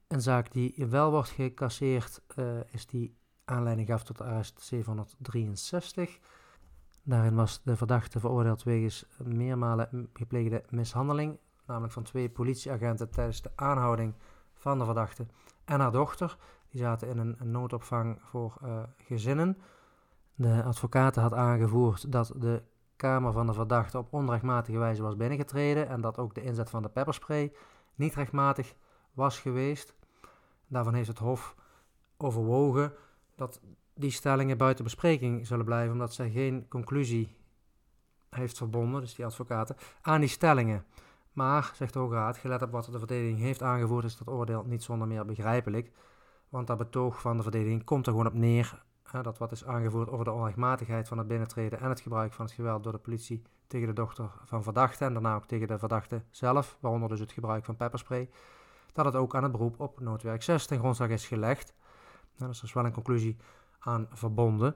Een 0.08 0.22
zaak 0.22 0.52
die 0.52 0.86
wel 0.86 1.12
wordt 1.12 1.30
gecasseerd 1.30 2.22
uh, 2.36 2.60
is 2.72 2.86
die 2.86 3.18
aanleiding 3.46 3.88
gaf 3.88 4.04
tot 4.04 4.22
arrest 4.22 4.62
763. 4.62 6.20
Daarin 7.08 7.36
was 7.36 7.62
de 7.64 7.76
verdachte 7.76 8.20
veroordeeld 8.20 8.64
wegens 8.64 9.06
meermalen 9.24 10.10
gepleegde 10.14 10.64
mishandeling, 10.70 11.40
namelijk 11.66 11.94
van 11.94 12.04
twee 12.04 12.30
politieagenten 12.30 13.10
tijdens 13.10 13.42
de 13.42 13.52
aanhouding 13.56 14.14
van 14.54 14.80
de 14.80 14.86
verdachte 14.86 15.26
en 15.66 15.80
haar 15.80 15.92
dochter. 15.92 16.38
Die 16.70 16.82
zaten 16.82 17.08
in 17.08 17.18
een, 17.18 17.52
noodopvang 17.52 18.20
voor 18.22 18.58
uh, 18.64 18.84
gezinnen. 18.98 19.58
De 20.36 20.64
advocaat 20.64 21.16
had 21.16 21.34
aangevoerd 21.34 22.12
dat 22.12 22.34
de 22.36 22.64
kamer 22.96 23.32
van 23.32 23.46
de 23.46 23.54
verdachte 23.54 23.98
op 23.98 24.14
onrechtmatige 24.14 24.78
wijze 24.78 25.02
was 25.02 25.16
binnengetreden 25.16 25.88
en 25.88 26.02
dat 26.02 26.18
ook 26.18 26.36
de 26.36 26.44
inzet 26.44 26.70
van 26.70 26.82
de 26.82 26.90
pepperspray 26.90 27.54
niet 27.96 28.16
rechtmatig 28.16 28.76
was 29.14 29.40
geweest. 29.40 29.96
Daarvan 30.68 30.94
heeft 30.94 31.08
het 31.08 31.20
Hof 31.20 31.56
overwogen 32.18 32.94
dat 33.36 33.62
die 33.98 34.12
stellingen 34.12 34.58
buiten 34.58 34.84
bespreking 34.84 35.48
zullen 35.48 35.66
blijven, 35.66 35.94
omdat 35.94 36.14
zij 36.14 36.30
geen 36.30 36.66
conclusie 36.68 37.36
heeft 38.30 38.58
verbonden, 38.58 39.02
dus 39.02 39.16
die 39.16 39.26
advocaten, 39.26 39.76
aan 40.02 40.20
die 40.20 40.30
stellingen. 40.30 40.86
Maar, 41.34 41.72
zegt 41.76 41.94
de 41.94 42.00
Hoge 42.00 42.14
Raad, 42.14 42.38
gelet 42.38 42.62
op 42.62 42.72
wat 42.72 42.86
de 42.86 42.98
verdediging 42.98 43.40
heeft 43.40 43.64
aangevoerd, 43.64 44.06
is 44.06 44.18
dat 44.18 44.28
oordeel 44.28 44.64
niet 44.66 44.84
zonder 44.84 45.08
meer 45.08 45.26
begrijpelijk. 45.26 45.92
Want 46.50 46.68
dat 46.68 46.78
betoog 46.78 47.22
van 47.22 47.38
de 47.38 47.44
verdediging 47.44 47.84
komt 47.84 48.06
er 48.06 48.12
gewoon 48.12 48.28
op 48.28 48.34
neer 48.34 48.86
dat 49.22 49.38
wat 49.38 49.52
is 49.52 49.66
aangevoerd 49.66 50.10
over 50.10 50.26
de 50.26 50.32
onrechtmatigheid 50.32 51.08
van 51.08 51.18
het 51.18 51.28
binnentreden 51.28 51.80
en 51.80 51.90
het 51.90 52.00
gebruik 52.00 52.34
van 52.34 52.46
het 52.46 52.54
geweld 52.54 52.84
door 52.84 52.92
de 52.92 52.98
politie 52.98 53.42
tegen 53.68 53.88
de 53.88 53.94
dochter 53.94 54.30
van 54.46 54.64
verdachte 54.64 55.06
en 55.06 55.14
daarna 55.14 55.36
ook 55.36 55.46
tegen 55.46 55.68
de 55.68 55.80
verdachte 55.80 56.22
zelf, 56.30 56.78
waaronder 56.80 57.10
dus 57.10 57.20
het 57.20 57.32
gebruik 57.32 57.66
van 57.66 57.76
pepperspray, 57.76 58.30
dat 58.94 59.06
het 59.06 59.16
ook 59.16 59.36
aan 59.36 59.44
het 59.44 59.52
beroep 59.52 59.80
op 59.80 60.00
noodwerk 60.00 60.44
6 60.44 60.66
ten 60.66 60.80
grondslag 60.80 61.10
is 61.10 61.28
gelegd. 61.28 61.74
Dus 62.38 62.58
er 62.60 62.64
is 62.64 62.74
wel 62.74 62.86
een 62.86 62.92
conclusie 62.92 63.38
aan 63.88 64.08
verbonden. 64.12 64.76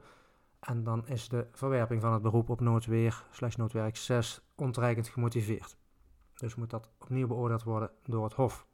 En 0.59 0.83
dan 0.83 1.07
is 1.07 1.29
de 1.29 1.47
verwerping 1.51 2.01
van 2.01 2.13
het 2.13 2.21
beroep 2.21 2.49
op 2.49 2.59
noodweer 2.59 3.25
slash 3.31 3.55
noodwerk 3.55 3.97
6 3.97 4.41
ontreikend 4.55 5.07
gemotiveerd. 5.07 5.77
Dus 6.35 6.55
moet 6.55 6.69
dat 6.69 6.89
opnieuw 6.99 7.27
beoordeeld 7.27 7.63
worden 7.63 7.91
door 8.03 8.23
het 8.23 8.33
Hof. 8.33 8.65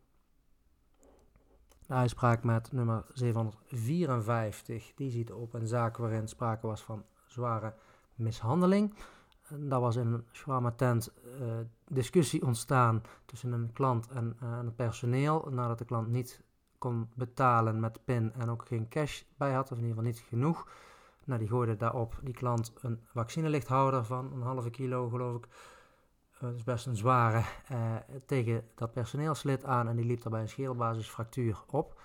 De 1.88 1.94
uitspraak 1.94 2.44
met 2.44 2.72
nummer 2.72 3.06
754, 3.14 4.92
die 4.96 5.12
ziet 5.12 5.32
op 5.32 5.54
een 5.54 5.68
zaak 5.68 5.98
waarin 5.98 6.28
sprake 6.28 6.68
was 6.68 6.82
van 6.82 7.06
zware 7.28 7.74
mishandeling. 8.16 8.94
Daar 9.50 9.80
was 9.80 9.96
in 9.96 10.08
een 10.08 10.26
shawarma 10.32 10.72
tent 10.72 11.14
uh, 11.42 11.58
discussie 11.88 12.46
ontstaan 12.46 13.02
tussen 13.26 13.52
een 13.52 13.74
klant 13.74 14.08
en 14.08 14.38
het 14.40 14.76
personeel. 14.76 15.48
Nadat 15.50 15.78
de 15.78 15.86
klant 15.86 16.08
niet 16.08 16.44
betalen 17.16 17.80
met 17.80 18.06
pin 18.06 18.34
en 18.34 18.50
ook 18.50 18.68
geen 18.68 18.88
cash 18.90 19.22
bij 19.38 19.54
had, 19.54 19.72
of 19.72 19.78
in 19.78 19.84
ieder 19.84 19.98
geval 19.98 20.12
niet 20.12 20.24
genoeg. 20.28 20.68
Nou, 21.24 21.40
die 21.40 21.50
gooide 21.50 21.76
daarop 21.76 22.20
die 22.22 22.34
klant 22.34 22.74
een 22.82 23.00
vaccinelichthouder 23.04 24.06
van 24.06 24.32
een 24.34 24.42
halve 24.42 24.70
kilo, 24.70 25.10
geloof 25.10 25.36
ik 25.36 25.48
dat 26.40 26.54
is 26.54 26.64
best 26.64 26.86
een 26.86 26.96
zware, 26.96 27.44
uh, 27.72 27.96
tegen 28.26 28.68
dat 28.76 28.92
personeelslid 28.92 29.66
aan 29.66 29.88
en 29.88 29.96
die 29.96 30.06
liep 30.06 30.22
daarbij 30.22 30.42
een 30.42 30.50
scheelbasisfractuur 30.50 31.64
op. 31.68 32.00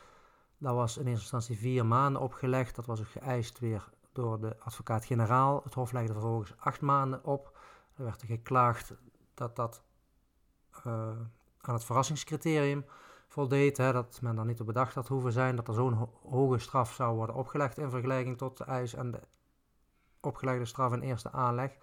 Dat 0.59 0.75
was 0.75 0.97
in 0.97 1.07
eerste 1.07 1.21
instantie 1.21 1.59
vier 1.59 1.87
maanden 1.87 2.23
opgelegd. 2.23 2.75
Dat 2.75 2.87
was 2.87 3.01
ook 3.01 3.09
geëist 3.11 3.59
weer 3.59 3.89
door 4.13 4.41
de 4.41 4.57
advocaat-generaal. 4.59 5.61
Het 5.65 5.75
Hof 5.75 5.93
legde 5.93 6.13
vervolgens 6.13 6.55
acht 6.59 6.81
maanden 6.81 7.25
op. 7.25 7.59
Er 7.97 8.05
werd 8.05 8.21
er 8.21 8.27
geklaagd 8.27 8.95
dat 9.35 9.57
dat 9.57 9.83
uh, 10.87 10.93
aan 11.61 11.75
het 11.75 11.85
verrassingscriterium 11.85 12.85
voldeed. 13.33 13.77
Dat 13.77 14.19
men 14.23 14.37
daar 14.37 14.45
niet 14.45 14.61
op 14.61 14.67
bedacht 14.67 14.95
had 14.95 15.09
hoeven 15.09 15.33
zijn. 15.33 15.57
Dat 15.57 15.69
er 15.69 15.75
zo'n 15.75 15.93
ho 15.93 16.11
hoge 16.23 16.59
straf 16.59 16.93
zou 16.93 17.17
worden 17.17 17.35
opgelegd 17.35 17.79
in 17.79 17.91
vergelijking 17.91 18.39
tot 18.39 18.59
de 18.59 18.65
eis 18.65 18.95
en 18.95 19.11
de 19.11 19.21
opgelegde 20.21 20.65
straf 20.65 20.93
in 20.93 21.01
eerste 21.01 21.33
aanleg. 21.33 21.77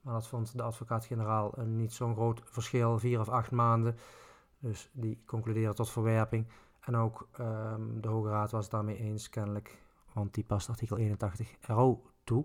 Maar 0.00 0.14
dat 0.14 0.26
vond 0.26 0.56
de 0.56 0.62
advocaat-generaal 0.62 1.54
niet 1.64 1.92
zo'n 1.92 2.14
groot 2.14 2.42
verschil, 2.44 2.98
vier 2.98 3.20
of 3.20 3.28
acht 3.28 3.50
maanden. 3.50 3.96
Dus 4.58 4.90
die 4.92 5.22
concludeerde 5.26 5.74
tot 5.74 5.90
verwerping. 5.90 6.46
En 6.80 6.96
ook 6.96 7.28
um, 7.40 8.00
de 8.00 8.08
Hoge 8.08 8.28
Raad 8.28 8.50
was 8.50 8.62
het 8.62 8.72
daarmee 8.72 8.96
eens, 8.96 9.28
kennelijk, 9.28 9.82
want 10.12 10.34
die 10.34 10.44
past 10.44 10.68
artikel 10.68 10.96
81 10.96 11.56
RO 11.60 12.02
toe. 12.24 12.44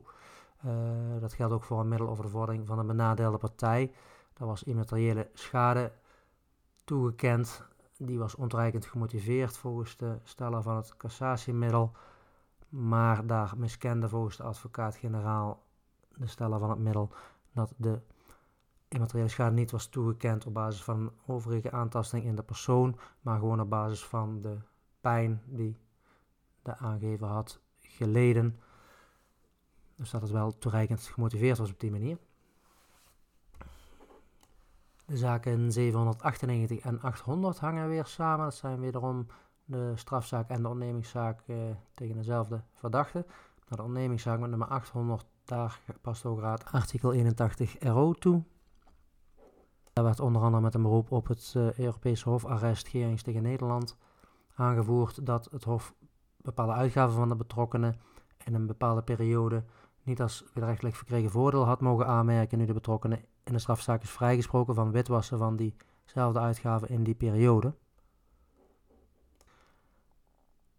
Uh, 0.65 0.71
dat 1.19 1.33
geldt 1.33 1.53
ook 1.53 1.63
voor 1.63 1.79
een 1.79 1.87
middel 1.87 2.09
over 2.09 2.23
de 2.23 2.29
vordering 2.29 2.67
van 2.67 2.79
een 2.79 2.87
benadeelde 2.87 3.37
partij. 3.37 3.91
Daar 4.33 4.47
was 4.47 4.63
immateriële 4.63 5.29
schade 5.33 5.91
toegekend. 6.83 7.67
Die 7.97 8.19
was 8.19 8.35
ontreikend 8.35 8.85
gemotiveerd 8.85 9.57
volgens 9.57 9.97
de 9.97 10.19
steller 10.23 10.61
van 10.61 10.75
het 10.75 10.97
cassatiemiddel. 10.97 11.91
Maar 12.69 13.27
daar 13.27 13.53
miskende 13.57 14.09
volgens 14.09 14.37
de 14.37 14.43
advocaat-generaal 14.43 15.63
de 16.15 16.27
steller 16.27 16.59
van 16.59 16.69
het 16.69 16.79
middel 16.79 17.11
dat 17.51 17.73
de 17.77 17.99
immateriële 18.87 19.27
schade 19.27 19.55
niet 19.55 19.71
was 19.71 19.87
toegekend 19.87 20.45
op 20.45 20.53
basis 20.53 20.83
van 20.83 21.11
overige 21.25 21.71
aantasting 21.71 22.23
in 22.23 22.35
de 22.35 22.43
persoon, 22.43 22.99
maar 23.21 23.39
gewoon 23.39 23.61
op 23.61 23.69
basis 23.69 24.05
van 24.05 24.41
de 24.41 24.57
pijn 25.01 25.41
die 25.45 25.77
de 26.61 26.77
aangever 26.77 27.27
had 27.27 27.59
geleden. 27.79 28.59
Dus 29.95 30.09
dat 30.09 30.21
het 30.21 30.31
wel 30.31 30.57
toereikend 30.57 31.01
gemotiveerd 31.01 31.57
was 31.57 31.71
op 31.71 31.79
die 31.79 31.91
manier. 31.91 32.17
De 35.07 35.17
zaken 35.17 35.71
798 35.71 36.79
en 36.79 37.01
800 37.01 37.59
hangen 37.59 37.87
weer 37.87 38.05
samen. 38.05 38.45
Dat 38.45 38.55
zijn 38.55 38.79
wederom 38.79 39.27
de 39.65 39.91
strafzaak 39.95 40.49
en 40.49 40.61
de 40.61 40.67
ontnemingszaak 40.67 41.41
eh, 41.47 41.55
tegen 41.93 42.15
dezelfde 42.15 42.61
verdachte. 42.73 43.25
De 43.67 43.83
ontnemingszaak 43.83 44.39
met 44.39 44.49
nummer 44.49 44.67
800, 44.67 45.25
daar 45.45 45.81
past 46.01 46.23
Hoge 46.23 46.41
Raad 46.41 46.71
artikel 46.71 47.13
81 47.13 47.75
RO 47.79 48.13
toe. 48.13 48.43
Daar 49.93 50.03
werd 50.03 50.19
onder 50.19 50.41
andere 50.41 50.61
met 50.61 50.73
een 50.73 50.81
beroep 50.81 51.11
op 51.11 51.27
het 51.27 51.53
uh, 51.57 51.73
Europese 51.73 52.29
Hof 52.29 52.45
arrest 52.45 52.87
Gerings 52.87 53.23
tegen 53.23 53.43
Nederland 53.43 53.97
aangevoerd 54.55 55.25
dat 55.25 55.47
het 55.51 55.63
Hof 55.63 55.93
bepaalde 56.37 56.73
uitgaven 56.73 57.15
van 57.15 57.29
de 57.29 57.35
betrokkenen 57.35 57.95
in 58.43 58.53
een 58.53 58.67
bepaalde 58.67 59.01
periode 59.01 59.63
niet 60.03 60.21
als 60.21 60.43
wederrechtelijk 60.53 60.95
verkregen 60.95 61.29
voordeel 61.29 61.65
had 61.65 61.81
mogen 61.81 62.07
aanmerken 62.07 62.57
nu 62.57 62.65
de 62.65 62.73
betrokkenen 62.73 63.25
in 63.47 63.53
de 63.53 63.59
strafzaak 63.59 64.01
is 64.03 64.09
vrijgesproken 64.09 64.75
van 64.75 64.91
witwassen 64.91 65.37
van 65.37 65.55
diezelfde 65.55 66.39
uitgaven 66.39 66.89
in 66.89 67.03
die 67.03 67.15
periode. 67.15 67.73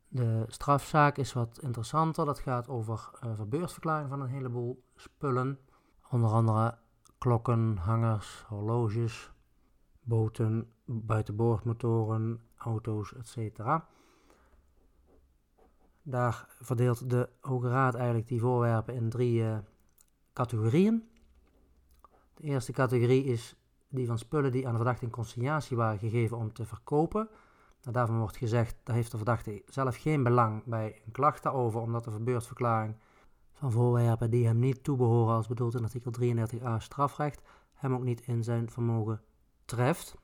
De 0.09 0.45
strafzaak 0.49 1.17
is 1.17 1.33
wat 1.33 1.59
interessanter. 1.63 2.25
Dat 2.25 2.39
gaat 2.39 2.69
over 2.69 3.11
uh, 3.25 3.31
verbeurtverklaring 3.35 4.09
van 4.09 4.21
een 4.21 4.29
heleboel 4.29 4.83
spullen. 4.97 5.59
Onder 6.11 6.31
andere 6.31 6.79
klokken, 7.19 7.77
hangers, 7.77 8.45
horloges, 8.47 9.33
boten, 10.01 10.73
buitenboordmotoren, 10.85 12.41
auto's, 12.57 13.15
etc. 13.15 13.59
Daar 16.03 16.47
verdeelt 16.61 17.11
de 17.11 17.29
Hoge 17.41 17.69
Raad 17.69 17.95
eigenlijk 17.95 18.29
die 18.29 18.41
voorwerpen 18.41 18.95
in 18.95 19.11
drie 19.11 19.43
uh, 19.43 19.59
categorieën. 20.33 21.09
De 22.39 22.47
eerste 22.47 22.73
categorie 22.73 23.25
is 23.25 23.57
die 23.89 24.07
van 24.07 24.19
spullen 24.19 24.53
die 24.53 24.67
aan 24.67 24.73
de 24.73 24.77
verdachte 24.77 25.05
in 25.05 25.11
consignatie 25.11 25.77
waren 25.77 25.99
gegeven 25.99 26.37
om 26.37 26.53
te 26.53 26.65
verkopen. 26.65 27.29
Nou, 27.83 27.93
daarvan 27.93 28.19
wordt 28.19 28.37
gezegd, 28.37 28.77
daar 28.83 28.95
heeft 28.95 29.11
de 29.11 29.17
verdachte 29.17 29.63
zelf 29.67 29.97
geen 29.97 30.23
belang 30.23 30.63
bij 30.65 31.03
een 31.05 31.13
klacht 31.13 31.43
daarover, 31.43 31.81
omdat 31.81 32.05
de 32.05 32.11
verbeurtverklaring 32.11 32.95
van 33.53 33.73
voorwerpen 33.73 34.31
die 34.31 34.47
hem 34.47 34.59
niet 34.59 34.85
toebehoren 34.85 35.35
als 35.35 35.47
bedoeld 35.47 35.75
in 35.75 35.83
artikel 35.83 36.13
33a 36.21 36.77
strafrecht, 36.79 37.43
hem 37.75 37.95
ook 37.95 38.03
niet 38.03 38.21
in 38.21 38.45
zijn 38.45 38.71
vermogen 38.71 39.21
treft. 39.65 40.15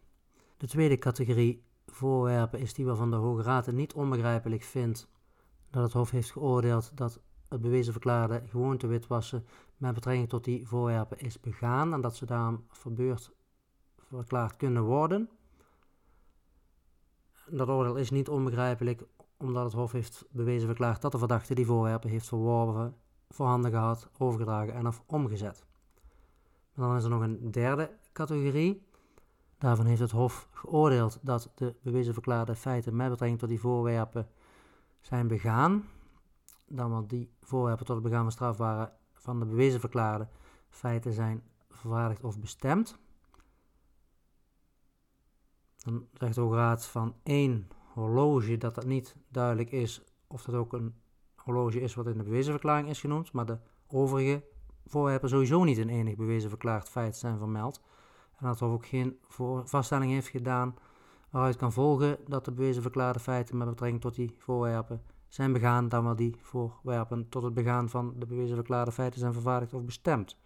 De 0.57 0.67
tweede 0.67 0.99
categorie 0.99 1.65
voorwerpen 1.87 2.59
is 2.61 2.75
die 2.75 2.87
waarvan 2.87 3.11
de 3.11 3.17
Hoge 3.17 3.43
Raad 3.43 3.67
het 3.67 3.75
niet 3.75 3.93
onbegrijpelijk 3.93 4.63
vindt 4.63 5.09
dat 5.71 5.83
het 5.83 5.93
Hof 5.93 6.11
heeft 6.11 6.31
geoordeeld 6.31 6.97
dat 6.97 7.21
het 7.49 7.61
bewezen 7.61 7.93
verklaarde 7.93 8.43
gewoonte 8.47 8.87
witwassen 8.87 9.47
met 9.77 9.95
betrekking 9.95 10.29
tot 10.29 10.45
die 10.45 10.69
voorwerpen 10.69 11.19
is 11.19 11.41
begaan 11.41 11.93
en 11.93 12.01
dat 12.01 12.17
ze 12.17 12.27
daarom 12.27 12.65
verbeurd 12.69 13.33
verklaard 13.97 14.57
kunnen 14.57 14.83
worden. 14.83 15.29
Dat 17.47 17.69
oordeel 17.69 17.97
is 17.97 18.11
niet 18.11 18.29
onbegrijpelijk 18.29 19.05
omdat 19.37 19.65
het 19.65 19.73
Hof 19.73 19.93
heeft 19.93 20.25
bewezen 20.31 20.67
verklaard 20.67 21.03
dat 21.03 21.13
de 21.13 21.19
verdachte 21.19 21.55
die 21.55 21.67
voorwerpen 21.67 22.11
heeft 22.11 22.29
verworven, 22.29 22.95
voorhanden 23.29 23.71
gehad, 23.71 24.09
overgedragen 24.19 24.75
en 24.75 24.87
of 24.87 25.03
omgezet. 25.07 25.65
dan 26.75 26.97
is 26.97 27.05
er 27.05 27.11
nog 27.11 27.23
een 27.23 27.51
derde 27.51 27.91
categorie. 28.13 28.87
Daarvan 29.59 29.87
heeft 29.87 30.01
het 30.01 30.11
Hof 30.11 30.49
geoordeeld 30.51 31.19
dat 31.23 31.51
de 31.55 31.75
bewezen 31.83 32.13
verklaarde 32.13 32.55
feiten 32.55 32.97
met 32.97 33.09
betrekking 33.09 33.41
tot 33.41 33.49
die 33.49 33.61
voorwerpen 33.61 34.29
zijn 35.01 35.29
begaan. 35.29 35.85
Dan 36.67 36.91
want 36.91 37.11
die 37.11 37.31
voorwerpen 37.41 37.87
tot 37.87 37.95
het 37.95 38.05
begaan 38.05 38.23
van 38.23 38.33
strafbare 38.33 38.93
van 39.25 39.39
de 39.39 39.47
bewezen 39.47 39.81
verklaarde 39.81 40.29
feiten 40.69 41.13
zijn 41.13 41.43
vervaardigd 41.69 42.25
of 42.25 42.39
bestemd. 42.39 42.99
Dan 45.77 46.07
zegt 46.13 46.37
Hoge 46.37 46.57
Raad 46.57 46.87
van 46.87 47.15
één 47.23 47.69
horloge 47.93 48.59
dat 48.59 48.75
dat 48.75 48.87
niet 48.87 49.17
duidelijk 49.29 49.71
is 49.71 50.05
of 50.27 50.43
dat 50.43 50.55
ook 50.55 50.73
een 50.73 50.95
horloge 51.35 51.81
is 51.81 51.95
wat 51.95 52.07
in 52.07 52.19
de 52.19 52.25
bewezen 52.25 52.53
verklaring 52.53 52.89
is 52.89 53.01
genoemd, 53.01 53.33
maar 53.33 53.47
de 53.47 53.59
overige 53.87 54.45
voorwerpen 54.87 55.29
sowieso 55.29 55.65
niet 55.65 55.79
in 55.79 55.89
enig 55.89 56.17
bewezen 56.17 56.49
verklaard 56.49 56.89
feit 56.89 57.17
zijn 57.17 57.39
vermeld. 57.39 57.83
En 58.37 58.47
dat 58.47 58.61
er 58.61 58.67
ook 58.67 58.87
geen 58.87 59.19
vaststelling 59.65 60.13
heeft 60.13 60.29
gedaan 60.29 60.77
waaruit 61.31 61.57
kan 61.57 61.73
volgen 61.73 62.19
dat 62.27 62.45
de 62.45 62.53
bewezen 62.53 62.83
verklaarde 62.83 63.19
feiten 63.21 63.57
met 63.57 63.69
betrekking 63.69 64.01
tot 64.01 64.15
die 64.15 64.35
voorwerpen 64.39 65.03
zijn 65.35 65.53
begaan, 65.53 65.89
dan 65.89 66.05
wel 66.05 66.17
die 66.17 66.37
voorwerpen 66.41 67.29
tot 67.29 67.43
het 67.43 67.55
begaan 67.55 67.89
van 67.89 68.15
de 68.19 68.27
bewezen 68.27 68.57
verklaarde 68.57 68.93
feiten 68.93 69.21
zijn 69.21 69.33
vervaardigd 69.33 69.75
of 69.75 69.83
bestemd. 69.83 70.39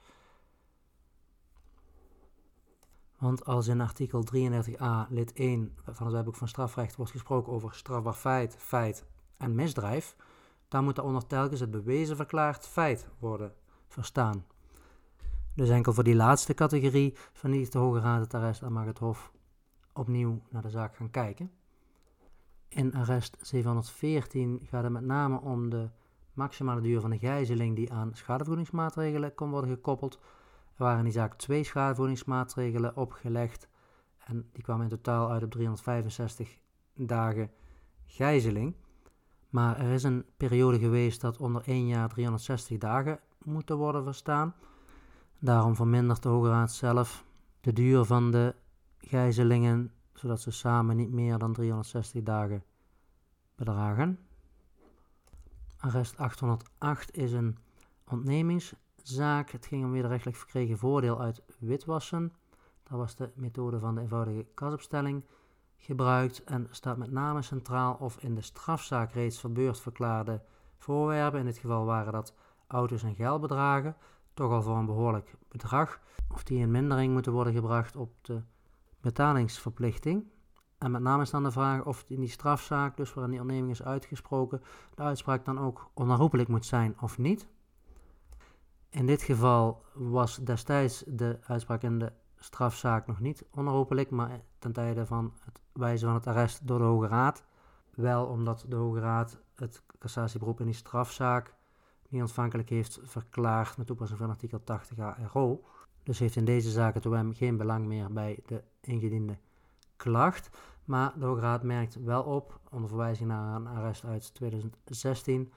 Want 3.18 3.44
als 3.44 3.66
in 3.66 3.81
artikel 3.81 4.24
33a 4.35 5.09
lid 5.09 5.33
1 5.33 5.77
van 5.85 6.07
het 6.07 6.14
wetboek 6.14 6.37
van 6.37 6.48
strafrecht 6.48 6.96
wordt 6.96 7.12
gesproken 7.12 7.53
over 7.53 7.74
strafbaar 7.74 8.14
feit, 8.14 8.57
feit 8.59 9.05
en 9.37 9.55
misdrijf, 9.55 10.16
dan 10.68 10.85
moet 10.85 10.96
daaronder 10.96 11.27
telkens 11.27 11.61
het 11.61 11.70
bewezen 11.70 12.16
verklaard 12.16 12.66
feit 12.66 13.09
worden 13.18 13.55
verstaan. 13.88 14.44
Dus 15.55 15.68
enkel 15.68 15.92
voor 15.92 16.05
die 16.05 16.16
laatste 16.16 16.55
categorie 16.55 17.16
vernietigt 17.33 17.72
de 17.72 17.79
Hoge 17.79 18.01
Raad 18.01 18.20
het 18.20 18.35
arrest 18.35 18.62
en 18.62 18.72
mag 18.72 18.85
het 18.85 18.98
Hof 18.98 19.33
opnieuw 19.92 20.42
naar 20.48 20.62
de 20.62 20.70
zaak 20.70 20.96
gaan 20.96 21.11
kijken. 21.11 21.58
In 22.68 22.94
arrest 22.94 23.37
714 23.40 24.61
gaat 24.64 24.83
het 24.83 24.92
met 24.92 25.04
name 25.04 25.40
om 25.40 25.70
de 25.70 25.90
maximale 26.33 26.81
duur 26.81 27.00
van 27.00 27.11
de 27.11 27.18
gijzeling 27.18 27.76
die 27.76 27.92
aan 27.92 28.14
schadevergoedingsmaatregelen 28.14 29.35
kon 29.35 29.50
worden 29.50 29.70
gekoppeld. 29.70 30.14
Er 30.76 30.85
waren 30.85 30.98
in 30.98 31.04
die 31.04 31.12
zaak 31.12 31.35
twee 31.35 31.64
schadevergoedingsmaatregelen 31.64 32.96
opgelegd 32.96 33.68
en 34.18 34.48
die 34.52 34.62
kwamen 34.62 34.83
in 34.83 34.88
totaal 34.88 35.31
uit 35.31 35.42
op 35.42 35.50
365 35.50 36.59
dagen 36.94 37.50
gijzeling. 38.07 38.74
Maar 39.48 39.78
er 39.78 39.92
is 39.92 40.02
een 40.02 40.24
periode 40.37 40.78
geweest 40.78 41.20
dat 41.20 41.37
onder 41.37 41.62
één 41.66 41.87
jaar 41.87 42.09
360 42.09 42.78
dagen 42.78 43.20
moeten 43.44 43.76
worden 43.76 44.04
verstaan. 44.04 44.54
Daarom 45.38 45.76
vermindert 45.76 46.22
de 46.22 46.28
Hoge 46.28 46.48
Raad 46.48 46.72
zelf 46.72 47.24
de 47.61 47.72
duur 47.72 48.04
van 48.04 48.31
de 48.31 48.54
gijzelingen, 48.98 49.92
zodat 50.18 50.40
ze 50.40 50.50
samen 50.50 50.96
niet 50.96 51.12
meer 51.12 51.38
dan 51.38 51.52
360 51.52 52.22
dagen 52.22 52.64
bedragen. 53.54 54.18
Arrest 55.78 56.16
808 56.16 57.16
is 57.16 57.33
een 57.33 57.59
ontnemingszaak. 58.09 59.50
Het 59.50 59.66
ging 59.66 59.85
om 59.85 59.90
wederrechtelijk 59.90 60.37
verkregen 60.37 60.78
voordeel 60.78 61.20
uit 61.20 61.42
witwassen. 61.59 62.33
Daar 62.83 62.98
was 62.98 63.16
de 63.16 63.31
methode 63.35 63.78
van 63.78 63.94
de 63.94 64.00
eenvoudige 64.00 64.46
kasopstelling 64.54 65.24
gebruikt 65.76 66.44
en 66.44 66.66
staat 66.70 66.96
met 66.96 67.11
name 67.11 67.42
centraal 67.42 67.94
of 67.94 68.22
in 68.22 68.35
de 68.35 68.42
strafzaak 68.42 69.12
reeds 69.12 69.40
verbeurd 69.40 69.81
verklaarde 69.81 70.42
voorwerpen. 70.78 71.40
In 71.40 71.46
dit 71.46 71.59
geval 71.59 71.85
waren 71.85 72.12
dat 72.12 72.35
auto's 72.66 73.02
en 73.02 73.14
geldbedragen, 73.14 73.96
toch 74.35 74.52
al 74.52 74.62
voor 74.62 74.76
een 74.76 74.87
behoorlijk 74.87 75.35
bedrag. 75.48 76.00
Of 76.28 76.42
die 76.44 76.59
in 76.59 76.70
mindering 76.70 77.12
moeten 77.12 77.33
worden 77.33 77.52
gebracht 77.52 77.96
op 77.96 78.12
de 78.20 78.42
betalingsverplichting. 79.09 80.25
En 80.79 80.90
met 80.90 81.03
name 81.03 81.23
is 81.23 81.31
dan 81.31 81.42
de 81.42 81.51
vraag 81.51 81.85
of 81.85 82.05
in 82.09 82.21
die 82.21 82.29
strafzaak, 82.29 82.97
dus 82.97 83.14
waarin 83.14 83.33
die 83.33 83.40
onderneming 83.40 83.75
is 83.75 83.83
uitgesproken, 83.83 84.62
de 84.94 85.03
uitspraak 85.03 85.44
dan 85.44 85.59
ook 85.59 85.90
onherroepelijk 85.94 86.49
moet 86.49 86.66
zijn 86.66 87.01
of 87.01 87.18
niet. 87.18 87.49
In 88.90 89.07
dit 89.07 89.23
geval 89.23 89.85
was 89.94 90.37
destijds 90.37 91.05
de 91.07 91.38
uitspraak 91.42 91.83
in 91.83 91.99
de 91.99 92.12
strafzaak 92.37 93.07
nog 93.07 93.21
niet 93.21 93.44
onherroepelijk, 93.51 94.11
maar 94.11 94.40
ten 94.59 94.73
tijde 94.73 95.07
van 95.07 95.33
het 95.44 95.61
wijzen 95.73 96.07
van 96.07 96.16
het 96.16 96.27
arrest 96.27 96.66
door 96.66 96.79
de 96.79 96.85
Hoge 96.85 97.07
Raad. 97.07 97.44
Wel 97.94 98.27
omdat 98.27 98.64
de 98.68 98.77
Hoge 98.77 99.01
Raad 99.01 99.38
het 99.55 99.83
cassatieberoep 99.99 100.61
in 100.61 100.66
die 100.66 100.75
strafzaak 100.75 101.55
niet 102.09 102.21
ontvankelijk 102.21 102.68
heeft 102.68 103.01
verklaard 103.03 103.77
met 103.77 103.87
toepassing 103.87 104.18
van 104.18 104.31
artikel 104.31 104.64
80 104.64 104.99
ARO. 104.99 105.64
Dus 106.03 106.18
heeft 106.18 106.37
in 106.37 106.44
deze 106.44 106.71
zaak 106.71 106.94
het 106.94 107.07
OM 107.07 107.35
geen 107.35 107.57
belang 107.57 107.87
meer 107.87 108.12
bij 108.12 108.38
de 108.47 108.62
ingediende 108.81 109.38
klacht. 109.97 110.51
Maar 110.85 111.12
de 111.18 111.25
Hoge 111.25 111.40
Raad 111.40 111.62
merkt 111.62 112.03
wel 112.03 112.23
op, 112.23 112.61
onder 112.71 112.88
verwijzing 112.88 113.29
naar 113.29 113.57
een 113.57 113.66
arrest 113.66 114.05
uit 114.05 114.35
2016, 114.35 115.53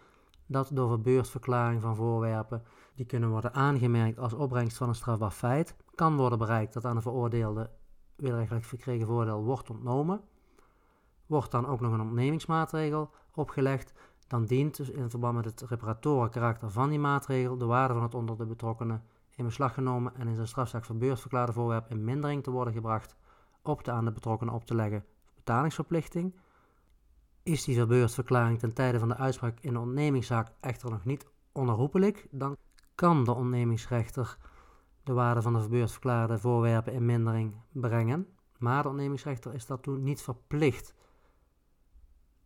dat 0.46 0.70
door 0.74 0.90
verbeurtverklaring 0.90 1.82
van 1.82 1.96
voorwerpen 1.96 2.64
die 2.96 3.06
kunnen 3.06 3.30
worden 3.30 3.54
aangemerkt 3.54 4.20
als 4.20 4.34
opbrengst 4.34 4.78
van 4.78 4.90
een 4.90 4.96
strafbaar 4.96 5.32
feit, 5.32 5.76
kan 5.96 6.18
worden 6.18 6.38
bereikt 6.38 6.74
dat 6.74 6.86
aan 6.86 6.96
de 6.96 7.02
veroordeelde 7.02 7.70
wederrechtelijk 8.16 8.66
verkregen 8.66 9.08
voordeel 9.08 9.44
wordt 9.44 9.70
ontnomen. 9.70 10.22
Wordt 11.26 11.52
dan 11.52 11.68
ook 11.68 11.80
nog 11.80 11.94
een 11.94 12.02
ontnemingsmaatregel 12.02 13.10
opgelegd, 13.34 13.94
dan 14.32 14.46
dient 14.46 14.78
dus 14.78 14.90
in 14.90 15.10
verband 15.10 15.36
met 15.36 15.46
het 15.46 15.62
reparatoren 15.62 16.30
karakter 16.30 16.72
van 16.72 16.90
die 16.90 17.00
maatregel 17.00 17.58
de 17.58 17.66
waarde 17.66 17.94
van 17.94 18.04
het 18.04 18.16
onder 18.16 18.38
de 18.38 18.46
betrokkenen 18.46 19.04
in 19.36 19.46
beslag 19.46 19.74
genomen 19.74 20.16
en 20.16 20.28
in 20.28 20.36
zijn 20.36 20.48
strafzaak 20.48 20.86
verbeurd 20.86 21.20
verklaarde 21.20 21.54
voorwerp 21.54 21.90
in 21.90 22.04
mindering 22.04 22.44
te 22.44 22.52
worden 22.52 22.74
gebracht 22.74 23.16
op 23.62 23.84
de 23.84 23.92
aan 23.92 24.06
de 24.06 24.12
betrokkenen 24.12 24.54
op 24.54 24.66
te 24.66 24.76
leggen 24.76 25.06
betalingsverplichting. 25.36 26.36
Is 27.44 27.64
die 27.64 27.76
verbeurdverklaring 27.76 28.60
ten 28.60 28.74
tijde 28.74 29.00
van 29.00 29.08
de 29.08 29.18
uitspraak 29.18 29.60
in 29.60 29.74
de 29.74 29.80
ontnemingszaak 29.80 30.52
echter 30.60 30.90
nog 30.90 31.06
niet 31.06 31.28
onherroepelijk, 31.52 32.28
dan 32.32 32.58
kan 32.96 33.24
de 33.24 33.34
ontnemingsrechter 33.34 34.38
de 35.04 35.14
waarde 35.14 35.42
van 35.42 35.54
de 35.54 35.60
verbeurd 35.60 35.92
verklaarde 35.92 36.40
voorwerpen 36.40 36.94
in 36.94 37.06
mindering 37.06 37.56
brengen, 37.72 38.28
maar 38.58 38.84
de 38.84 38.90
ontnemingsrechter 38.90 39.54
is 39.54 39.66
daartoe 39.66 39.98
niet 39.98 40.22
verplicht. 40.22 40.94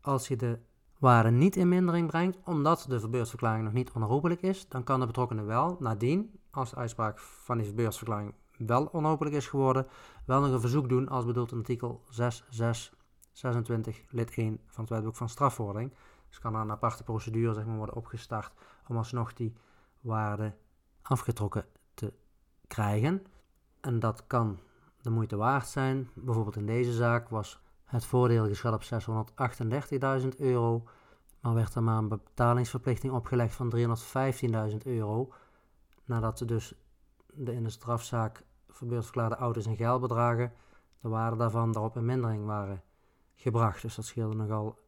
Als 0.02 0.28
je 0.28 0.36
de 0.36 0.60
waarde 1.06 1.32
niet 1.32 1.56
in 1.56 1.68
mindering 1.68 2.08
brengt, 2.08 2.38
omdat 2.44 2.86
de 2.89 3.00
verbeurdverklaring 3.00 3.63
nog 3.63 3.74
niet 3.74 3.91
onherroepelijk 3.91 4.41
is, 4.41 4.68
dan 4.68 4.84
kan 4.84 5.00
de 5.00 5.06
betrokkenen 5.06 5.46
wel 5.46 5.76
nadien, 5.80 6.39
als 6.52 6.70
de 6.70 6.76
uitspraak 6.76 7.20
van 7.20 7.58
die 7.58 7.65
verbeurdverklaring 7.65 8.34
wel 8.58 8.86
onherroepelijk 8.86 9.36
is 9.36 9.48
geworden, 9.48 9.88
wel 10.26 10.41
nog 10.41 10.52
een 10.52 10.60
verzoek 10.60 10.89
doen 10.89 11.10
als 11.10 11.26
bedoeld 11.26 11.52
in 11.52 11.58
artikel 11.58 12.04
6626 12.10 14.02
lid 14.10 14.38
1 14.38 14.60
van 14.65 14.84
het 14.84 14.94
wetboek 14.94 15.15
van 15.15 15.30
strafvordering. 15.30 15.94
Dus 16.28 16.39
kan 16.39 16.56
er 16.56 16.62
een 16.62 16.72
aparte 16.72 17.04
procedure 17.04 17.54
zeg 17.54 17.65
maar, 17.65 17.78
worden 17.78 17.96
opgestart 17.96 18.54
om 18.88 18.98
alsnog 18.98 19.34
die 19.34 19.54
waarde 20.02 20.56
afgetrokken 21.02 21.65
te 21.94 22.13
krijgen. 22.68 23.26
En 23.82 24.00
dat 24.00 24.28
kan 24.28 24.60
de 25.02 25.10
moeite 25.10 25.36
waard 25.36 25.68
zijn. 25.68 26.10
Bijvoorbeeld 26.13 26.56
in 26.56 26.65
deze 26.65 26.94
zaak 26.94 27.30
was 27.30 27.60
het 27.86 28.06
voordeel 28.06 28.48
geschat 28.48 28.74
op 28.74 28.84
638.000 30.21 30.28
euro, 30.38 30.84
maar 31.39 31.54
werd 31.54 31.76
er 31.76 31.84
maar 31.84 31.98
een 31.98 32.08
betalingsverplichting 32.08 33.13
opgelegd 33.13 33.56
van 33.56 33.74
315.000 34.71 34.78
euro, 34.84 35.34
nadat 36.06 36.38
dus 36.45 36.74
de 37.34 37.54
in 37.54 37.63
de 37.63 37.69
strafzaak 37.69 38.43
verbeurd 38.67 39.04
verklaarde 39.04 39.36
auto's 39.36 39.65
en 39.65 39.76
geldbedragen, 39.76 40.54
de 41.00 41.10
waarde 41.10 41.38
daarvan 41.38 41.71
daarop 41.71 41.95
in 41.95 42.06
mindering 42.06 42.45
waren 42.45 42.84
gebracht. 43.36 43.82
Dus 43.82 43.95
dat 43.95 44.06
scheelde 44.06 44.36
nogal 44.36 44.80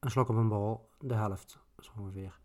een 0.00 0.10
slok 0.10 0.28
op 0.28 0.36
een 0.36 0.48
borrel, 0.48 0.88
de 0.98 1.14
helft 1.14 1.58
zo 1.78 1.90
ongeveer. 1.98 2.38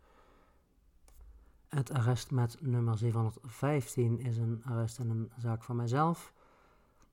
Het 1.67 1.91
arrest 1.91 2.31
met 2.31 2.57
nummer 2.61 2.97
715 2.97 4.19
is 4.19 4.37
een 4.37 4.61
arrest 4.65 4.99
in 4.99 5.09
een 5.09 5.31
zaak 5.37 5.63
van 5.63 5.75
mijzelf. 5.75 6.33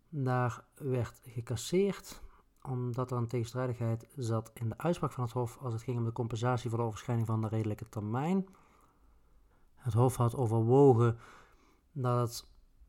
Daar 0.08 0.64
werd 0.74 1.20
gecasseerd 1.24 2.22
omdat 2.68 3.10
er 3.10 3.16
een 3.16 3.26
tegenstrijdigheid 3.26 4.06
zat 4.16 4.50
in 4.54 4.68
de 4.68 4.78
uitspraak 4.78 5.12
van 5.12 5.24
het 5.24 5.32
Hof 5.32 5.58
als 5.62 5.72
het 5.72 5.82
ging 5.82 5.98
om 5.98 6.04
de 6.04 6.12
compensatie 6.12 6.70
voor 6.70 6.78
de 6.78 6.84
overschrijding 6.84 7.26
van 7.26 7.40
de 7.40 7.48
redelijke 7.48 7.88
termijn. 7.88 8.46
Het 9.74 9.92
Hof 9.92 10.16
had 10.16 10.36
overwogen 10.36 11.18
dat 11.92 12.46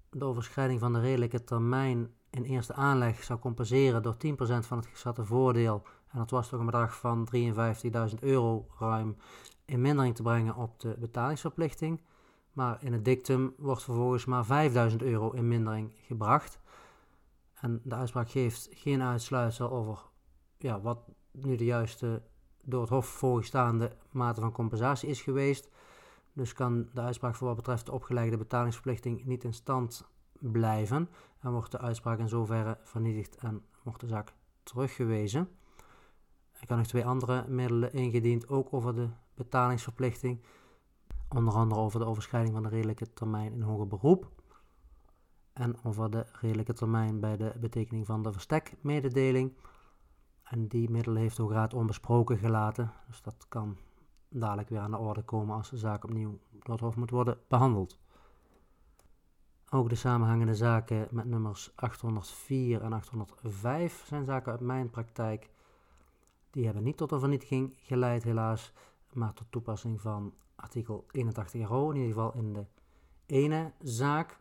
de 0.10 0.26
overschrijding 0.26 0.80
van 0.80 0.94
de 0.94 1.00
redelijke 1.00 1.44
termijn 1.44 2.12
in 2.30 2.44
eerste 2.44 2.74
aanleg 2.74 3.24
zou 3.24 3.40
compenseren 3.40 4.04
door 4.04 4.16
10% 4.16 4.18
van 4.40 4.78
het 4.78 4.88
geschatte 4.88 5.26
voordeel. 5.26 5.84
En 6.08 6.18
dat 6.20 6.30
was 6.30 6.50
toch 6.50 6.60
een 6.60 6.66
bedrag 6.66 7.00
van 7.00 7.28
53.000 7.36 8.20
euro 8.20 8.68
ruim 8.80 9.18
in 9.66 9.82
mindering 9.82 10.16
te 10.16 10.22
brengen 10.22 10.56
op 10.56 10.80
de 10.80 10.96
betalingsverplichting. 11.00 12.02
Maar 12.54 12.78
in 12.84 12.94
het 12.94 13.06
dictum 13.06 13.54
wordt 13.58 13.84
vervolgens 13.84 14.26
maar 14.26 14.46
5000 14.46 15.02
euro 15.02 15.32
in 15.32 15.48
mindering 15.48 15.92
gebracht. 16.02 16.60
En 17.62 17.82
de 17.84 17.96
uitspraak 17.96 18.30
geeft 18.30 18.68
geen 18.72 19.02
uitsluitsel 19.02 19.72
over 19.72 20.00
ja, 20.58 20.82
wat 20.82 21.00
nu 21.32 21.56
de 21.56 21.66
juiste 21.66 22.22
door 22.64 22.82
het 22.82 22.90
Hof 22.90 23.06
voorgestaande 23.06 23.96
mate 24.12 24.42
van 24.42 24.52
compensatie 24.52 25.10
is 25.10 25.22
geweest. 25.22 25.70
Dus 26.34 26.54
kan 26.54 26.90
de 26.94 27.02
uitspraak 27.02 27.36
voor 27.36 27.48
wat 27.48 27.56
betreft 27.56 27.86
de 27.86 27.92
opgelegde 27.92 28.38
betalingsverplichting 28.38 29.26
niet 29.26 29.44
in 29.44 29.54
stand 29.54 30.08
blijven. 30.40 31.10
En 31.40 31.52
wordt 31.52 31.72
de 31.72 31.80
uitspraak 31.80 32.20
in 32.20 32.28
zoverre 32.28 32.78
vernietigd 32.84 33.36
en 33.36 33.66
wordt 33.84 34.00
de 34.00 34.08
zaak 34.08 34.34
teruggewezen. 34.64 35.50
Er 36.52 36.66
kan 36.66 36.78
nog 36.78 36.88
twee 36.88 37.06
andere 37.06 37.48
middelen 37.48 37.94
ingediend, 37.94 38.50
ook 38.50 38.74
over 38.74 38.96
de 38.96 39.10
betalingsverplichting. 39.34 40.42
Onder 41.30 41.54
andere 41.54 41.82
over 41.82 42.00
de 42.00 42.06
overschrijding 42.06 42.54
van 42.54 42.64
de 42.64 42.70
redelijke 42.70 43.14
termijn 43.14 43.54
in 43.54 43.62
hoger 43.62 43.88
beroep. 43.88 44.32
En 45.58 45.76
over 45.84 46.12
de 46.12 46.26
redelijke 46.32 46.74
termijn 46.74 47.20
bij 47.20 47.38
de 47.38 47.54
betekening 47.60 48.06
van 48.06 48.24
de 48.24 48.32
verstekmededeling. 48.32 49.54
En 50.44 50.68
die 50.68 50.90
middel 50.90 51.16
heeft 51.16 51.38
de 51.38 51.48
Raad 51.48 51.74
onbesproken 51.74 52.38
gelaten. 52.38 52.92
Dus 53.08 53.22
dat 53.22 53.46
kan 53.50 53.78
dadelijk 54.30 54.70
weer 54.70 54.80
aan 54.80 54.92
de 54.92 54.98
orde 54.98 55.22
komen 55.22 55.56
als 55.56 55.70
de 55.70 55.78
zaak 55.78 56.04
opnieuw 56.04 56.40
door 56.64 56.82
het 56.82 56.96
moet 56.96 57.10
worden 57.10 57.38
behandeld. 57.48 58.00
Ook 59.70 59.90
de 59.90 59.96
samenhangende 59.96 60.56
zaken 60.56 61.08
met 61.12 61.26
nummers 61.26 61.72
804 61.76 62.82
en 62.82 62.94
805 62.94 64.04
zijn 64.06 64.26
zaken 64.26 64.52
uit 64.52 64.62
mijn 64.62 64.90
praktijk. 64.90 65.50
Die 66.52 66.66
hebben 66.66 66.84
niet 66.84 66.98
tot 66.98 67.12
een 67.12 67.20
vernietiging 67.20 67.74
geleid, 67.80 68.24
helaas, 68.24 68.74
maar 69.14 69.34
tot 69.34 69.48
toepassing 69.50 70.02
van 70.02 70.34
artikel 70.56 71.06
81 71.12 71.68
RO, 71.68 71.90
in 71.90 71.96
ieder 71.96 72.14
geval 72.14 72.34
in 72.34 72.54
de 72.54 72.66
ene 73.26 73.72
zaak. 73.82 74.40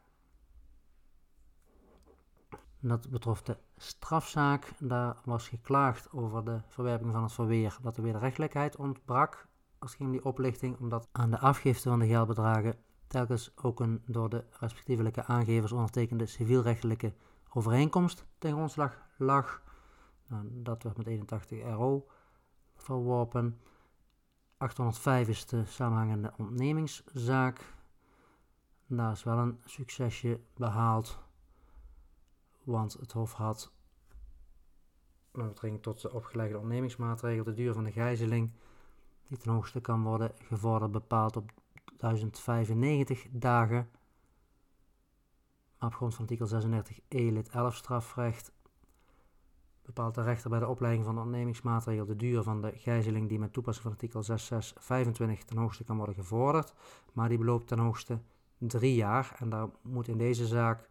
Dat 2.88 3.10
betrof 3.10 3.42
de 3.42 3.56
strafzaak. 3.76 4.72
Daar 4.78 5.16
was 5.24 5.48
geklaagd 5.48 6.12
over 6.12 6.44
de 6.44 6.60
verwerping 6.68 7.12
van 7.12 7.22
het 7.22 7.32
verweer 7.32 7.78
dat 7.82 7.94
de 7.94 8.02
wederrechtelijkheid 8.02 8.76
ontbrak. 8.76 9.46
Als 9.78 9.94
ging 9.94 10.10
die 10.10 10.24
oplichting, 10.24 10.78
omdat 10.78 11.08
aan 11.12 11.30
de 11.30 11.38
afgifte 11.38 11.88
van 11.88 11.98
de 11.98 12.06
geldbedragen 12.06 12.74
telkens 13.06 13.52
ook 13.56 13.80
een 13.80 14.02
door 14.06 14.28
de 14.28 14.44
respectievelijke 14.50 15.24
aangevers 15.24 15.72
ondertekende 15.72 16.26
civielrechtelijke 16.26 17.14
overeenkomst 17.52 18.26
ten 18.38 18.52
grondslag 18.52 18.98
lag. 19.16 19.62
Nou, 20.28 20.48
dat 20.52 20.82
werd 20.82 20.96
met 20.96 21.06
81 21.06 21.62
RO 21.62 22.06
verworpen. 22.74 23.60
805 24.58 25.28
is 25.28 25.46
de 25.46 25.64
samenhangende 25.64 26.32
ontnemingszaak. 26.36 27.74
Daar 28.86 29.12
is 29.12 29.24
wel 29.24 29.38
een 29.38 29.60
succesje 29.64 30.40
behaald, 30.54 31.18
want 32.66 32.92
het 32.92 33.12
Hof 33.12 33.32
had 33.32 33.72
met 35.32 35.48
betrekking 35.48 35.82
tot 35.82 36.02
de 36.02 36.12
opgelegde 36.12 36.58
ontnemingsmaatregel 36.58 37.44
de 37.44 37.54
duur 37.54 37.72
van 37.72 37.84
de 37.84 37.92
gijzeling, 37.92 38.52
die 39.28 39.38
ten 39.38 39.52
hoogste 39.52 39.80
kan 39.80 40.02
worden 40.02 40.32
gevorderd, 40.38 40.92
bepaald 40.92 41.36
op 41.36 41.52
1095 41.96 43.26
dagen. 43.30 43.88
Maar 45.78 45.88
op 45.88 45.94
grond 45.94 46.14
van 46.14 46.22
artikel 46.22 46.46
36 46.46 47.00
E 47.08 47.30
lid 47.30 47.48
11 47.48 47.74
strafrecht 47.74 48.52
bepaalt 49.82 50.14
de 50.14 50.22
rechter 50.22 50.50
bij 50.50 50.58
de 50.58 50.68
oplegging 50.68 51.04
van 51.04 51.14
de 51.14 51.20
ontnemingsmaatregel 51.20 52.06
de 52.06 52.16
duur 52.16 52.42
van 52.42 52.60
de 52.60 52.72
gijzeling 52.74 53.28
die 53.28 53.38
met 53.38 53.52
toepassing 53.52 53.82
van 53.84 53.92
artikel 53.92 54.22
6625 54.22 55.44
ten 55.44 55.56
hoogste 55.56 55.84
kan 55.84 55.96
worden 55.96 56.14
gevorderd, 56.14 56.74
maar 57.12 57.28
die 57.28 57.38
beloopt 57.38 57.66
ten 57.66 57.78
hoogste 57.78 58.20
drie 58.58 58.94
jaar 58.94 59.36
en 59.38 59.48
daar 59.48 59.68
moet 59.82 60.08
in 60.08 60.18
deze 60.18 60.46
zaak 60.46 60.88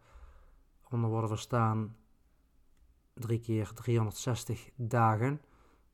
onder 0.90 1.10
worden 1.10 1.28
verstaan 1.28 1.96
drie 3.14 3.40
keer 3.40 3.72
360 3.72 4.70
dagen. 4.74 5.40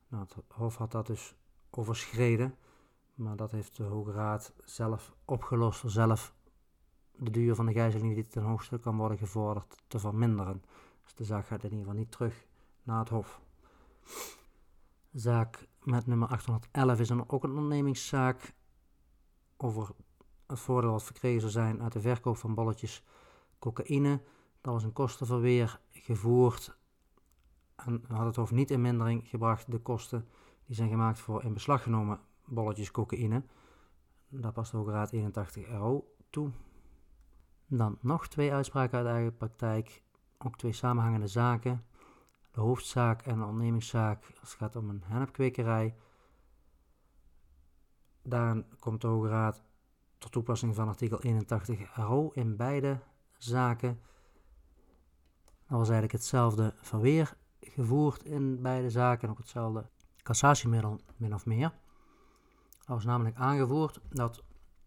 Nou, 0.07 0.23
het 0.23 0.35
Hof 0.47 0.75
had 0.75 0.91
dat 0.91 1.07
dus 1.07 1.35
overschreden, 1.69 2.55
maar 3.15 3.35
dat 3.35 3.51
heeft 3.51 3.77
de 3.77 3.83
Hoge 3.83 4.11
Raad 4.11 4.53
zelf 4.63 5.13
opgelost 5.25 5.83
zelf 5.85 6.33
de 7.15 7.31
duur 7.31 7.55
van 7.55 7.65
de 7.65 7.71
gijzeling 7.73 8.13
die 8.13 8.27
ten 8.27 8.43
hoogste 8.43 8.79
kan 8.79 8.97
worden 8.97 9.17
gevorderd 9.17 9.75
te 9.87 9.99
verminderen. 9.99 10.63
Dus 11.03 11.13
de 11.13 11.23
zaak 11.23 11.45
gaat 11.45 11.63
in 11.63 11.69
ieder 11.69 11.85
geval 11.85 11.99
niet 11.99 12.11
terug 12.11 12.45
naar 12.83 12.99
het 12.99 13.09
Hof. 13.09 13.41
Zaak 15.11 15.67
met 15.83 16.07
nummer 16.07 16.27
811 16.27 16.99
is 16.99 17.07
dan 17.07 17.29
ook 17.29 17.43
een 17.43 17.49
ondernemingszaak 17.49 18.53
over 19.57 19.89
het 20.47 20.59
voordeel 20.59 20.91
wat 20.91 21.03
verkregen 21.03 21.39
zou 21.39 21.51
zijn 21.51 21.81
uit 21.81 21.93
de 21.93 22.01
verkoop 22.01 22.37
van 22.37 22.53
bolletjes 22.53 23.03
cocaïne. 23.59 24.21
Dat 24.63 24.73
was 24.73 24.83
een 24.83 24.93
kostenverweer 24.93 25.79
gevoerd 25.91 26.77
en 27.75 28.03
had 28.07 28.25
het 28.25 28.35
Hof 28.35 28.51
niet 28.51 28.71
in 28.71 28.81
mindering 28.81 29.29
gebracht 29.29 29.71
de 29.71 29.79
kosten 29.79 30.27
die 30.65 30.75
zijn 30.75 30.89
gemaakt 30.89 31.19
voor 31.19 31.43
in 31.43 31.53
beslag 31.53 31.83
genomen 31.83 32.19
bolletjes 32.45 32.91
cocaïne. 32.91 33.43
Daar 34.29 34.51
past 34.51 34.71
de 34.71 34.77
Hoge 34.77 34.91
Raad 34.91 35.11
81 35.11 35.67
euro 35.67 36.13
toe. 36.29 36.51
Dan 37.67 37.97
nog 38.01 38.27
twee 38.27 38.53
uitspraken 38.53 38.97
uit 38.97 39.07
eigen 39.07 39.37
praktijk, 39.37 40.03
ook 40.37 40.57
twee 40.57 40.73
samenhangende 40.73 41.27
zaken 41.27 41.85
de 42.53 42.61
hoofdzaak 42.61 43.21
en 43.21 43.37
de 43.37 43.43
ondernemingszaak 43.43 44.25
als 44.39 44.49
het 44.49 44.59
gaat 44.59 44.75
om 44.75 44.89
een 44.89 45.03
hennepkwekerij. 45.05 45.95
Daarin 48.21 48.65
komt 48.79 49.01
de 49.01 49.07
Hoge 49.07 49.27
Raad 49.27 49.61
tot 50.17 50.31
toepassing 50.31 50.75
van 50.75 50.87
artikel 50.87 51.21
81 51.21 51.95
RO 51.95 52.29
in 52.33 52.55
beide 52.55 52.99
zaken. 53.37 54.01
Dat 55.73 55.81
was 55.81 55.91
eigenlijk 55.91 56.23
hetzelfde 56.23 56.73
verweer 56.75 57.33
gevoerd 57.59 58.23
in 58.23 58.61
beide 58.61 58.89
zaken, 58.89 59.29
ook 59.29 59.37
hetzelfde 59.37 59.85
cassatiemiddel 60.23 60.99
min 61.17 61.33
of 61.33 61.45
meer. 61.45 61.73
Er 62.85 62.93
was 62.93 63.05
namelijk 63.05 63.35
aangevoerd 63.35 63.99
dat 64.09 64.43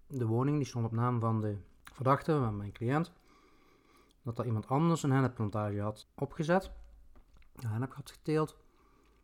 de 0.06 0.26
woning, 0.26 0.56
die 0.56 0.66
stond 0.66 0.84
op 0.84 0.92
naam 0.92 1.20
van 1.20 1.40
de 1.40 1.56
verdachte, 1.92 2.32
mijn 2.32 2.72
cliënt, 2.72 3.12
dat 4.22 4.38
er 4.38 4.46
iemand 4.46 4.68
anders 4.68 5.02
een 5.02 5.10
hennepplantage 5.10 5.80
had 5.80 6.08
opgezet, 6.14 6.70
een 7.56 7.68
hennep 7.68 7.94
had 7.94 8.10
geteeld. 8.10 8.56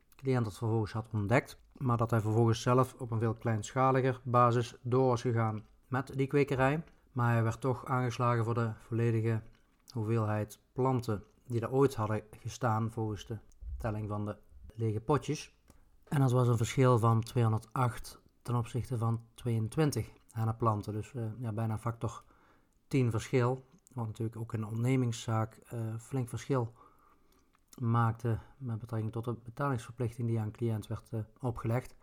De 0.09 0.17
cliënt 0.17 0.45
dat 0.45 0.59
vervolgens 0.59 0.93
had 0.93 1.09
ontdekt, 1.13 1.59
maar 1.73 1.97
dat 1.97 2.11
hij 2.11 2.21
vervolgens 2.21 2.63
zelf 2.63 2.95
op 2.99 3.11
een 3.11 3.19
veel 3.19 3.35
kleinschaliger 3.35 4.21
basis 4.23 4.75
door 4.83 5.07
was 5.07 5.21
gegaan 5.21 5.65
met 5.89 6.17
die 6.17 6.27
kwekerij. 6.27 6.85
Maar 7.13 7.33
hij 7.33 7.43
werd 7.43 7.61
toch 7.61 7.87
aangeslagen 7.87 8.45
voor 8.45 8.55
de 8.55 8.73
volledige 8.79 9.43
hoeveelheid 9.93 10.59
planten 10.73 11.25
die 11.47 11.61
er 11.61 11.71
ooit 11.71 11.95
hadden 11.95 12.23
gestaan 12.39 12.91
volgens 12.91 13.27
de 13.27 13.39
telling 13.79 14.09
van 14.09 14.25
de 14.25 14.37
lege 14.75 15.01
potjes. 15.01 15.55
En 16.09 16.21
dat 16.21 16.33
was 16.33 16.49
een 16.49 16.57
verschil 16.57 16.99
van 16.99 17.23
208 17.23 18.21
ten 18.43 18.55
opzichte 18.55 18.99
van 18.99 19.21
22 19.35 20.11
henneplanten. 20.33 20.93
Dus 20.93 21.13
uh, 21.13 21.25
ja, 21.39 21.53
bijna 21.53 21.79
factor 21.79 22.25
10 22.87 23.11
verschil. 23.11 23.65
Wat 23.95 24.07
natuurlijk 24.07 24.37
ook 24.37 24.53
in 24.53 24.63
een 24.63 24.69
ondernemingszaak 24.69 25.59
uh, 25.75 25.81
flink 25.99 26.29
verschil 26.29 26.73
maakte 27.79 28.39
met 28.59 28.79
betrekking 28.79 29.13
tot 29.13 29.25
de 29.25 29.37
betalingsverplichting 29.45 30.29
die 30.29 30.41
aan 30.41 30.47
de 30.47 30.53
cliënt 30.53 30.87
werd 30.87 31.11
uh, 31.13 31.21
opgelegd. 31.41 31.95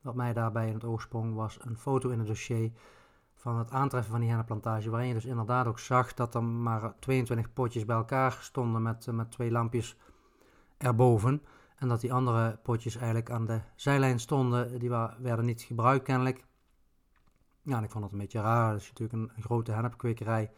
Wat 0.00 0.14
mij 0.14 0.32
daarbij 0.32 0.66
in 0.66 0.74
het 0.74 0.84
oog 0.84 1.00
sprong 1.00 1.34
was 1.34 1.58
een 1.60 1.76
foto 1.76 2.08
in 2.08 2.18
het 2.18 2.28
dossier 2.28 2.72
van 3.38 3.58
het 3.58 3.70
aantreffen 3.70 4.10
van 4.10 4.20
die 4.20 4.28
hennepplantage, 4.28 4.90
waarin 4.90 5.08
je 5.08 5.14
dus 5.14 5.24
inderdaad 5.24 5.66
ook 5.66 5.78
zag 5.78 6.14
dat 6.14 6.34
er 6.34 6.44
maar 6.44 6.94
22 6.98 7.52
potjes 7.52 7.84
bij 7.84 7.96
elkaar 7.96 8.38
stonden 8.40 8.82
met, 8.82 9.06
uh, 9.06 9.14
met 9.14 9.30
twee 9.30 9.50
lampjes 9.50 9.96
erboven. 10.76 11.42
En 11.76 11.88
dat 11.88 12.00
die 12.00 12.12
andere 12.12 12.58
potjes 12.62 12.96
eigenlijk 12.96 13.30
aan 13.30 13.46
de 13.46 13.60
zijlijn 13.74 14.20
stonden, 14.20 14.78
die 14.78 14.90
werden 15.18 15.44
niet 15.44 15.62
gebruikt 15.62 16.04
kennelijk. 16.04 16.44
Ja, 17.62 17.76
en 17.76 17.84
ik 17.84 17.90
vond 17.90 18.04
het 18.04 18.12
een 18.12 18.18
beetje 18.18 18.40
raar. 18.40 18.72
Als 18.72 18.86
je 18.86 18.92
natuurlijk 18.98 19.36
een, 19.36 19.42
grote 19.42 19.72
hennepkwekerij 19.72 20.50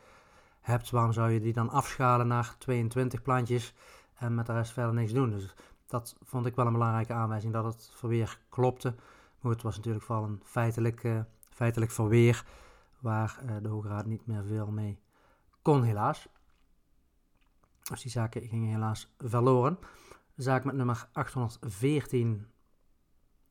hebt, 0.61 0.91
waarom 0.91 1.13
zou 1.13 1.31
je 1.31 1.41
die 1.41 1.53
dan 1.53 1.71
afschalen 1.71 2.27
naar 2.27 2.55
22 2.59 3.23
plantjes 3.23 3.75
en 4.15 4.35
met 4.35 4.47
de 4.47 4.53
rest 4.53 4.73
verder 4.73 4.95
niks 4.95 5.13
doen? 5.13 5.31
Dus 5.31 5.55
dat 5.87 6.17
vond 6.25 6.47
ik 6.47 6.55
wel 6.55 6.67
een 6.67 6.73
belangrijke 6.73 7.13
aanwijzing 7.13 7.53
dat 7.53 7.65
het 7.65 7.91
verweer 7.95 8.39
klopte. 8.49 8.95
Maar 9.41 9.53
het 9.53 9.63
was 9.63 9.77
natuurlijk 9.77 10.05
vooral 10.05 10.25
een 10.25 10.41
feitelijk, 10.45 11.03
uh, 11.03 11.21
feitelijk 11.51 11.91
verweer 11.91 12.45
waar 13.01 13.41
uh, 13.45 13.57
de 13.63 13.69
Hoge 13.69 13.89
Raad 13.89 14.07
niet 14.07 14.27
meer 14.27 14.45
veel 14.45 14.71
mee 14.71 15.01
kon, 15.63 15.83
helaas. 15.83 16.29
Dus 17.83 18.03
die 18.03 18.11
zaken 18.11 18.49
gingen 18.49 18.71
helaas 18.71 19.15
verloren. 19.19 19.79
zaak 20.37 20.65
met 20.65 20.75
nummer 20.75 21.09
814 21.13 22.47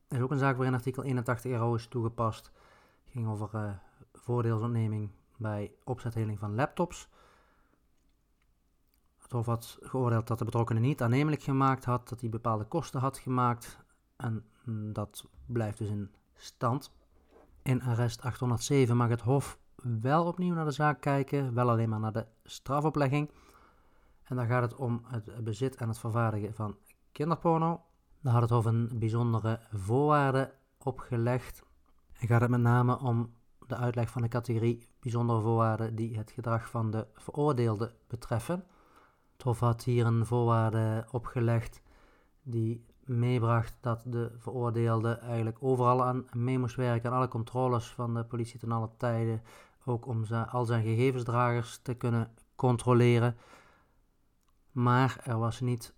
is 0.08 0.20
ook 0.20 0.30
een 0.30 0.38
zaak 0.38 0.56
waarin 0.56 0.74
artikel 0.74 1.02
81 1.02 1.58
RO 1.58 1.74
is 1.74 1.86
toegepast 1.86 2.52
ging 3.10 3.28
over 3.28 3.50
uh, 3.54 3.72
voordeelsontneming 4.12 5.10
bij 5.36 5.72
opzetheling 5.84 6.38
van 6.38 6.54
laptops. 6.54 7.08
Het 9.18 9.32
Hof 9.32 9.46
had 9.46 9.78
geoordeeld 9.82 10.26
dat 10.26 10.38
de 10.38 10.44
betrokkenen 10.44 10.82
niet 10.82 11.02
aannemelijk 11.02 11.42
gemaakt 11.42 11.84
had, 11.84 12.08
dat 12.08 12.20
hij 12.20 12.30
bepaalde 12.30 12.64
kosten 12.64 13.00
had 13.00 13.18
gemaakt. 13.18 13.78
En 14.16 14.44
mm, 14.64 14.92
dat 14.92 15.24
blijft 15.46 15.78
dus 15.78 15.88
in 15.88 16.10
stand. 16.34 16.92
In 17.62 17.82
arrest 17.82 18.22
807 18.22 18.96
mag 18.96 19.08
het 19.08 19.20
Hof 19.20 19.58
wel 20.00 20.26
opnieuw 20.26 20.54
naar 20.54 20.64
de 20.64 20.70
zaak 20.70 21.00
kijken, 21.00 21.54
wel 21.54 21.70
alleen 21.70 21.88
maar 21.88 22.00
naar 22.00 22.12
de 22.12 22.26
strafoplegging. 22.44 23.30
En 24.22 24.36
dan 24.36 24.46
gaat 24.46 24.62
het 24.62 24.74
om 24.74 25.02
het 25.06 25.44
bezit 25.44 25.76
en 25.76 25.88
het 25.88 25.98
vervaardigen 25.98 26.54
van 26.54 26.76
kinderporno. 27.12 27.82
Daar 28.20 28.32
had 28.32 28.42
het 28.42 28.50
Hof 28.50 28.64
een 28.64 28.90
bijzondere 28.94 29.60
voorwaarde 29.72 30.54
opgelegd 30.78 31.62
en 32.12 32.26
gaat 32.26 32.40
het 32.40 32.50
met 32.50 32.60
name 32.60 32.98
om 32.98 33.32
de 33.66 33.76
uitleg 33.76 34.10
van 34.10 34.22
de 34.22 34.28
categorie 34.28 34.88
bijzondere 35.00 35.40
voorwaarden 35.40 35.94
die 35.94 36.16
het 36.16 36.30
gedrag 36.30 36.70
van 36.70 36.90
de 36.90 37.06
veroordeelde 37.14 37.94
betreffen. 38.06 38.64
Het 39.32 39.42
Hof 39.42 39.60
had 39.60 39.84
hier 39.84 40.06
een 40.06 40.26
voorwaarde 40.26 41.06
opgelegd 41.10 41.82
die 42.42 42.84
meebracht 43.04 43.76
dat 43.80 44.02
de 44.06 44.32
veroordeelde 44.38 45.12
eigenlijk 45.12 45.56
overal 45.60 46.04
aan 46.04 46.24
mee 46.32 46.58
moest 46.58 46.76
werken, 46.76 47.10
aan 47.10 47.16
alle 47.16 47.28
controles 47.28 47.90
van 47.90 48.14
de 48.14 48.24
politie 48.24 48.58
ten 48.58 48.72
alle 48.72 48.90
tijden, 48.96 49.42
ook 49.84 50.06
om 50.06 50.24
zijn, 50.24 50.48
al 50.48 50.64
zijn 50.64 50.82
gegevensdragers 50.82 51.78
te 51.82 51.94
kunnen 51.94 52.30
controleren. 52.56 53.36
Maar 54.72 55.20
er 55.24 55.38
was 55.38 55.60
niet 55.60 55.94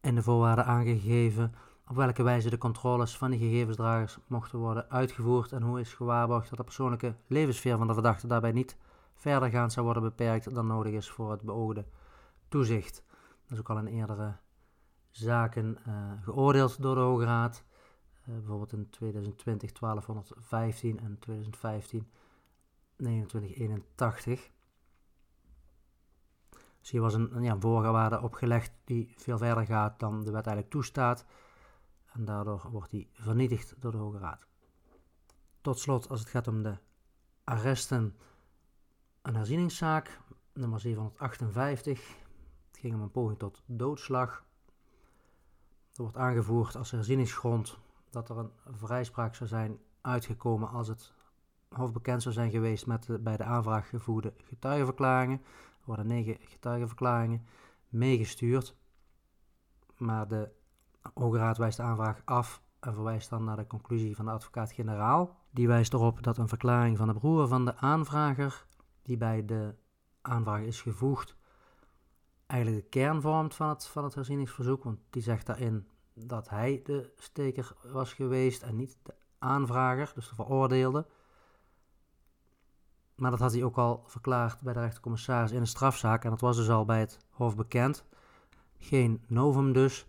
in 0.00 0.14
de 0.14 0.22
voorwaarden 0.22 0.66
aangegeven 0.66 1.54
op 1.88 1.96
welke 1.96 2.22
wijze 2.22 2.50
de 2.50 2.58
controles 2.58 3.16
van 3.16 3.30
die 3.30 3.38
gegevensdragers 3.38 4.18
mochten 4.26 4.58
worden 4.58 4.90
uitgevoerd 4.90 5.52
en 5.52 5.62
hoe 5.62 5.80
is 5.80 5.94
gewaarborgd 5.94 6.48
dat 6.48 6.58
de 6.58 6.64
persoonlijke 6.64 7.14
levenssfeer 7.26 7.76
van 7.76 7.86
de 7.86 7.92
verdachte 7.92 8.26
daarbij 8.26 8.52
niet 8.52 8.76
verdergaand 9.14 9.72
zou 9.72 9.84
worden 9.84 10.02
beperkt 10.02 10.54
dan 10.54 10.66
nodig 10.66 10.92
is 10.92 11.10
voor 11.10 11.30
het 11.30 11.42
beoogde 11.42 11.84
toezicht. 12.48 13.02
Dat 13.42 13.52
is 13.52 13.58
ook 13.58 13.70
al 13.70 13.78
in 13.78 13.86
eerdere 13.86 14.36
zaken 15.12 15.78
uh, 15.88 16.12
geoordeeld 16.22 16.82
door 16.82 16.94
de 16.94 17.00
Hoge 17.00 17.24
Raad, 17.24 17.64
uh, 18.28 18.34
bijvoorbeeld 18.34 18.72
in 18.72 18.90
2020 18.90 19.72
1215 19.72 20.98
en 20.98 21.18
2015 21.18 22.10
2981. 22.96 24.50
Dus 26.80 26.90
hier 26.90 27.00
was 27.00 27.14
een, 27.14 27.36
een 27.36 27.42
ja, 27.42 27.56
voorwaarde 27.58 28.20
opgelegd 28.20 28.72
die 28.84 29.14
veel 29.16 29.38
verder 29.38 29.66
gaat 29.66 30.00
dan 30.00 30.24
de 30.24 30.30
wet 30.30 30.46
eigenlijk 30.46 30.70
toestaat 30.70 31.24
en 32.12 32.24
daardoor 32.24 32.68
wordt 32.70 32.90
die 32.90 33.08
vernietigd 33.12 33.74
door 33.78 33.92
de 33.92 33.98
Hoge 33.98 34.18
Raad. 34.18 34.46
Tot 35.60 35.78
slot, 35.78 36.08
als 36.08 36.20
het 36.20 36.28
gaat 36.28 36.48
om 36.48 36.62
de 36.62 36.78
arresten, 37.44 38.16
een 39.22 39.34
herzieningszaak, 39.34 40.20
nummer 40.52 40.80
758. 40.80 42.08
Het 42.66 42.78
ging 42.78 42.94
om 42.94 43.00
een 43.00 43.10
poging 43.10 43.38
tot 43.38 43.62
doodslag. 43.66 44.44
Er 45.92 46.02
wordt 46.02 46.16
aangevoerd 46.16 46.76
als 46.76 46.90
herzieningsgrond 46.90 47.78
dat 48.10 48.28
er 48.28 48.38
een 48.38 48.50
vrijspraak 48.70 49.34
zou 49.34 49.48
zijn 49.48 49.78
uitgekomen 50.00 50.68
als 50.68 50.88
het 50.88 51.12
Hof 51.72 51.92
bekend 51.92 52.22
zou 52.22 52.34
zijn 52.34 52.50
geweest 52.50 52.86
met 52.86 53.06
de 53.06 53.18
bij 53.18 53.36
de 53.36 53.44
aanvraag 53.44 53.88
gevoerde 53.88 54.32
getuigenverklaringen. 54.36 55.40
Er 55.42 55.84
worden 55.84 56.06
negen 56.06 56.36
getuigenverklaringen 56.40 57.46
meegestuurd, 57.88 58.76
maar 59.96 60.28
de 60.28 60.50
Hoge 61.14 61.38
Raad 61.38 61.56
wijst 61.56 61.76
de 61.76 61.82
aanvraag 61.82 62.22
af 62.24 62.62
en 62.80 62.94
verwijst 62.94 63.30
dan 63.30 63.44
naar 63.44 63.56
de 63.56 63.66
conclusie 63.66 64.16
van 64.16 64.24
de 64.24 64.30
advocaat-generaal. 64.30 65.36
Die 65.50 65.66
wijst 65.66 65.92
erop 65.92 66.22
dat 66.22 66.38
een 66.38 66.48
verklaring 66.48 66.96
van 66.96 67.06
de 67.06 67.14
broer 67.14 67.48
van 67.48 67.64
de 67.64 67.76
aanvrager, 67.76 68.66
die 69.02 69.16
bij 69.16 69.44
de 69.44 69.74
aanvraag 70.20 70.60
is 70.60 70.80
gevoegd, 70.80 71.36
eigenlijk 72.52 72.82
de 72.82 72.88
kern 72.88 73.20
vormt 73.20 73.54
van 73.54 73.68
het, 73.68 73.86
van 73.86 74.04
het 74.04 74.14
herzieningsverzoek. 74.14 74.84
Want 74.84 74.98
die 75.10 75.22
zegt 75.22 75.46
daarin 75.46 75.86
dat 76.14 76.48
hij 76.48 76.80
de 76.84 77.12
steker 77.16 77.72
was 77.92 78.12
geweest 78.12 78.62
en 78.62 78.76
niet 78.76 78.96
de 79.02 79.14
aanvrager, 79.38 80.12
dus 80.14 80.28
de 80.28 80.34
veroordeelde. 80.34 81.06
Maar 83.14 83.30
dat 83.30 83.40
had 83.40 83.52
hij 83.52 83.62
ook 83.62 83.76
al 83.76 84.04
verklaard 84.06 84.62
bij 84.62 84.72
de 84.72 84.80
rechtercommissaris 84.80 85.50
in 85.50 85.60
een 85.60 85.66
strafzaak 85.66 86.24
en 86.24 86.30
dat 86.30 86.40
was 86.40 86.56
dus 86.56 86.70
al 86.70 86.84
bij 86.84 87.00
het 87.00 87.18
Hof 87.30 87.56
bekend. 87.56 88.04
Geen 88.78 89.22
novum 89.26 89.72
dus. 89.72 90.06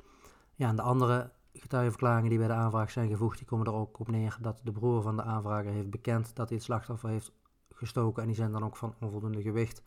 Ja, 0.55 0.67
en 0.67 0.75
de 0.75 0.81
andere 0.81 1.31
getuigenverklaringen 1.53 2.29
die 2.29 2.39
bij 2.39 2.47
de 2.47 2.53
aanvraag 2.53 2.91
zijn 2.91 3.09
gevoegd, 3.09 3.37
die 3.37 3.47
komen 3.47 3.65
er 3.65 3.73
ook 3.73 3.99
op 3.99 4.07
neer 4.07 4.37
dat 4.41 4.61
de 4.63 4.71
broer 4.71 5.01
van 5.01 5.15
de 5.15 5.23
aanvrager 5.23 5.71
heeft 5.71 5.89
bekend 5.89 6.35
dat 6.35 6.47
hij 6.47 6.57
het 6.57 6.65
slachtoffer 6.65 7.09
heeft 7.09 7.31
gestoken. 7.73 8.21
En 8.21 8.27
die 8.27 8.37
zijn 8.37 8.51
dan 8.51 8.63
ook 8.63 8.77
van 8.77 8.95
onvoldoende 8.99 9.41
gewicht 9.41 9.83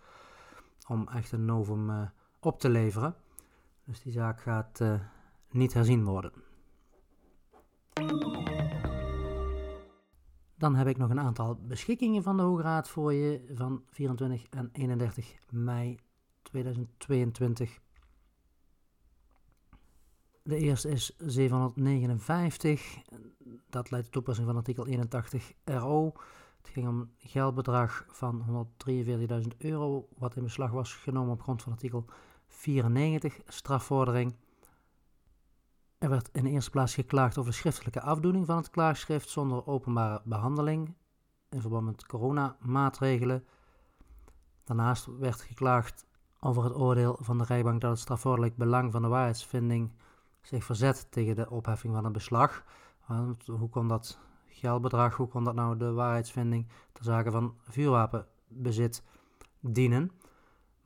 om 0.89 1.09
echt 1.09 1.33
een 1.33 1.45
novum 1.45 1.91
uh, 1.91 2.03
op 2.47 2.61
te 2.61 2.69
leveren. 2.69 3.15
Dus 3.85 4.03
die 4.03 4.13
zaak 4.13 4.41
gaat 4.41 4.81
uh, 4.81 5.01
niet 5.51 5.73
herzien 5.73 6.05
worden. 6.05 6.33
Dan 10.55 10.75
heb 10.75 10.87
ik 10.87 10.97
nog 10.97 11.11
een 11.11 11.21
aantal 11.21 11.55
beschikkingen 11.55 12.23
van 12.23 12.37
de 12.37 12.43
Hoge 12.43 12.63
Raad 12.63 12.89
voor 12.89 13.13
je 13.13 13.53
van 13.55 13.83
24 13.91 14.47
en 14.51 14.69
31 14.73 15.35
mei 15.51 15.99
2022. 16.43 17.81
De 20.43 20.57
eerste 20.57 20.89
is 20.89 21.17
759. 21.19 22.99
Dat 23.71 23.91
leidt 23.91 24.07
tot 24.07 24.15
toepassing 24.15 24.47
van 24.47 24.57
artikel 24.57 24.87
81 24.87 25.53
RO. 25.65 26.13
Het 26.59 26.69
ging 26.69 26.89
om 26.89 27.11
geldbedrag 27.19 28.05
van 28.09 28.67
143.000 29.43 29.57
euro, 29.59 30.09
wat 30.19 30.37
in 30.37 30.43
beslag 30.43 30.71
was 30.71 30.95
genomen 30.95 31.33
op 31.33 31.43
grond 31.43 31.63
van 31.63 31.73
artikel 31.73 32.05
94, 32.49 33.41
strafvordering. 33.47 34.37
Er 35.99 36.09
werd 36.09 36.29
in 36.33 36.45
de 36.45 36.51
eerste 36.51 36.71
plaats 36.71 36.95
geklaagd 36.95 37.39
over 37.39 37.55
schriftelijke 37.55 38.01
afdoening 38.01 38.47
van 38.47 38.57
het 38.57 38.71
klaagschrift 38.71 39.29
zonder 39.29 39.67
openbare 39.67 40.21
behandeling 40.25 40.95
in 41.49 41.61
verband 41.61 41.87
met 41.87 42.07
coronamaatregelen. 42.07 43.45
Daarnaast 44.65 45.07
werd 45.19 45.41
geklaagd 45.41 46.07
over 46.41 46.65
het 46.65 46.75
oordeel 46.75 47.19
van 47.21 47.39
de 47.39 47.45
rechtbank 47.45 47.81
dat 47.81 47.91
het 47.91 48.01
strafvordelijk 48.01 48.57
belang 48.57 48.93
van 48.93 49.03
de 49.03 49.09
waarheidsvinding 49.09 49.93
zich 50.43 50.65
verzet 50.65 51.07
tegen 51.11 51.37
de 51.37 51.51
opheffing 51.51 51.95
van 51.95 52.05
een 52.05 52.13
beslag. 52.13 52.65
Hoe 53.47 53.69
kon 53.71 53.89
dat 53.89 54.19
geldbedrag, 54.47 55.17
hoe 55.17 55.29
kon 55.29 55.45
dat 55.45 55.55
nou 55.55 55.77
de 55.77 55.93
waarheidsvinding 55.93 56.67
ter 56.93 57.05
zake 57.05 57.31
van 57.31 57.55
vuurwapenbezit 57.69 59.03
dienen. 59.61 60.11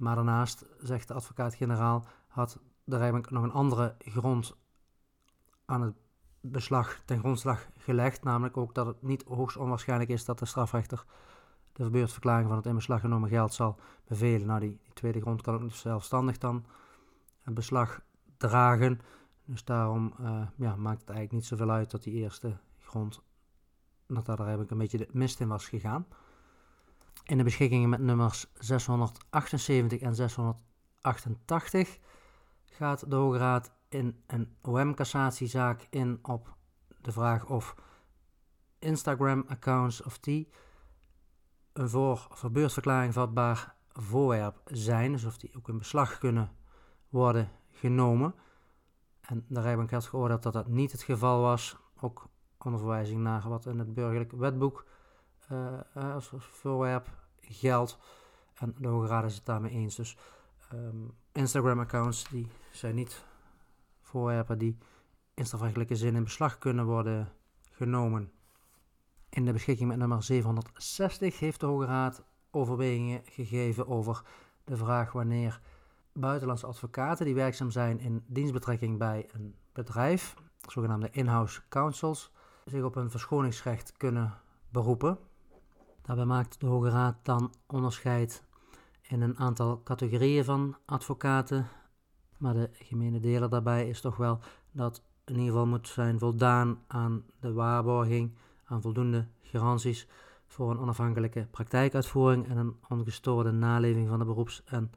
Maar 0.01 0.15
daarnaast, 0.15 0.65
zegt 0.79 1.09
de 1.09 1.15
advocaat-generaal, 1.15 2.05
had 2.27 2.59
de 2.85 2.97
rechtbank 2.97 3.31
nog 3.31 3.43
een 3.43 3.53
andere 3.53 3.95
grond 3.99 4.57
aan 5.65 5.83
het 5.83 5.95
beslag 6.41 7.03
ten 7.05 7.19
grondslag 7.19 7.69
gelegd. 7.77 8.25
Namelijk 8.25 8.57
ook 8.57 8.75
dat 8.75 8.87
het 8.87 9.03
niet 9.03 9.25
hoogst 9.29 9.57
onwaarschijnlijk 9.57 10.11
is 10.11 10.25
dat 10.25 10.39
de 10.39 10.45
strafrechter 10.47 11.05
de 11.73 11.83
verbeurdverklaring 11.83 12.49
van 12.49 12.57
het 12.57 12.67
in 12.67 12.75
beslag 12.75 13.01
genomen 13.01 13.29
geld 13.29 13.55
zal 13.55 13.79
bevelen. 14.05 14.47
Nou, 14.47 14.61
die, 14.61 14.79
die 14.83 14.93
tweede 14.93 15.21
grond 15.21 15.43
kan 15.43 15.63
ook 15.63 15.73
zelfstandig 15.73 16.39
dan 16.39 16.65
een 17.43 17.55
beslag 17.55 18.01
dragen. 18.37 19.01
Dus 19.45 19.65
daarom 19.65 20.15
uh, 20.21 20.43
ja, 20.57 20.77
maakt 20.77 21.01
het 21.01 21.11
eigenlijk 21.11 21.33
niet 21.33 21.45
zoveel 21.45 21.71
uit 21.71 21.91
dat 21.91 22.03
die 22.03 22.15
eerste 22.15 22.57
grond, 22.79 23.23
dat 24.07 24.27
daar 24.27 24.39
eigenlijk 24.39 24.71
een 24.71 24.79
beetje 24.79 24.99
de 24.99 25.09
mist 25.13 25.41
in 25.41 25.49
was 25.49 25.69
gegaan. 25.69 26.07
In 27.31 27.39
de 27.39 27.45
beschikkingen 27.45 27.89
met 27.89 28.01
nummers 28.01 28.47
678 28.59 30.01
en 30.01 30.15
688 30.15 31.99
gaat 32.65 33.11
de 33.11 33.17
Hoge 33.17 33.39
Raad 33.39 33.73
in 33.89 34.23
een 34.27 34.57
OM-cassatiezaak 34.63 35.87
in 35.91 36.19
op 36.23 36.57
de 37.01 37.13
vraag 37.13 37.47
of 37.47 37.75
Instagram-accounts 38.79 40.03
of 40.03 40.19
die 40.19 40.49
een 41.73 41.89
voor 41.89 42.27
verbeurdverklaring 42.31 43.13
vatbaar 43.13 43.75
voorwerp 43.89 44.61
zijn, 44.65 45.13
dus 45.13 45.25
of 45.25 45.39
die 45.39 45.57
ook 45.57 45.69
in 45.69 45.79
beslag 45.79 46.19
kunnen 46.19 46.51
worden 47.09 47.51
genomen. 47.71 48.35
En 49.21 49.45
de 49.49 49.61
rechtbank 49.61 49.91
had 49.91 50.07
geoordeeld 50.07 50.43
dat 50.43 50.53
dat 50.53 50.69
niet 50.69 50.93
het 50.93 51.03
geval 51.03 51.41
was, 51.41 51.77
ook 52.01 52.29
onder 52.59 52.81
verwijzing 52.81 53.21
naar 53.21 53.49
wat 53.49 53.67
in 53.67 53.79
het 53.79 53.95
burgerlijk 53.95 54.33
wetboek 54.33 54.87
uh, 55.53 55.81
als 56.15 56.33
voorwerp 56.39 57.20
geldt. 57.53 57.99
En 58.55 58.75
de 58.79 58.89
Hoge 58.89 59.07
Raad 59.07 59.25
is 59.25 59.35
het 59.35 59.47
daarmee 59.47 59.71
eens. 59.71 59.97
Dus 59.97 60.17
um, 60.73 61.15
Instagram-accounts 61.33 62.29
die 62.29 62.47
zijn 62.73 62.95
niet 62.95 63.25
voorwerpen 64.01 64.59
die 64.59 64.79
in 65.35 65.47
strafrechtelijke 65.47 65.97
zin 65.97 66.15
in 66.15 66.25
beslag 66.25 66.59
kunnen 66.59 66.85
worden 66.85 67.33
genomen. 67.71 68.33
In 69.29 69.45
de 69.45 69.53
beschikking 69.53 69.89
met 69.89 69.99
nummer 69.99 70.23
760 70.23 71.39
heeft 71.39 71.61
de 71.61 71.67
Hoge 71.67 71.85
Raad 71.85 72.23
overwegingen 72.51 73.23
gegeven 73.25 73.89
over 73.89 74.23
de 74.65 74.77
vraag 74.77 75.13
wanneer 75.13 75.61
buitenlandse 76.13 76.67
advocaten 76.67 77.25
die 77.25 77.35
werkzaam 77.35 77.71
zijn 77.71 78.01
in 78.01 78.25
dienstbetrekking 78.27 78.99
bij 78.99 79.29
een 79.33 79.55
bedrijf, 79.73 80.35
zogenaamde 80.69 81.09
in-house 81.11 81.61
counsels, 81.69 82.33
zich 82.65 82.83
op 82.83 82.97
een 82.97 83.11
verschoningsrecht 83.11 83.93
kunnen 83.97 84.35
beroepen. 84.69 85.19
Daarbij 86.03 86.25
maakt 86.25 86.61
de 86.61 86.67
Hoge 86.67 86.89
Raad 86.89 87.17
dan 87.23 87.55
onderscheid 87.67 88.45
in 89.03 89.21
een 89.21 89.39
aantal 89.39 89.83
categorieën 89.83 90.45
van 90.45 90.77
advocaten. 90.85 91.67
Maar 92.37 92.55
de 92.55 92.71
gemene 92.73 93.21
deler 93.21 93.49
daarbij 93.49 93.89
is 93.89 94.01
toch 94.01 94.17
wel 94.17 94.39
dat 94.73 95.03
in 95.25 95.35
ieder 95.35 95.51
geval 95.51 95.67
moet 95.67 95.89
zijn 95.89 96.19
voldaan 96.19 96.79
aan 96.87 97.25
de 97.41 97.53
waarborging, 97.53 98.35
aan 98.65 98.83
voldoende 98.83 99.27
garanties 99.43 100.07
voor 100.47 100.71
een 100.71 100.79
onafhankelijke 100.79 101.47
praktijkuitvoering 101.51 102.49
en 102.49 102.57
een 102.57 102.77
ongestoorde 102.89 103.51
naleving 103.51 104.09
van 104.09 104.19
de 104.19 104.25
beroeps- 104.25 104.65
en 104.65 104.93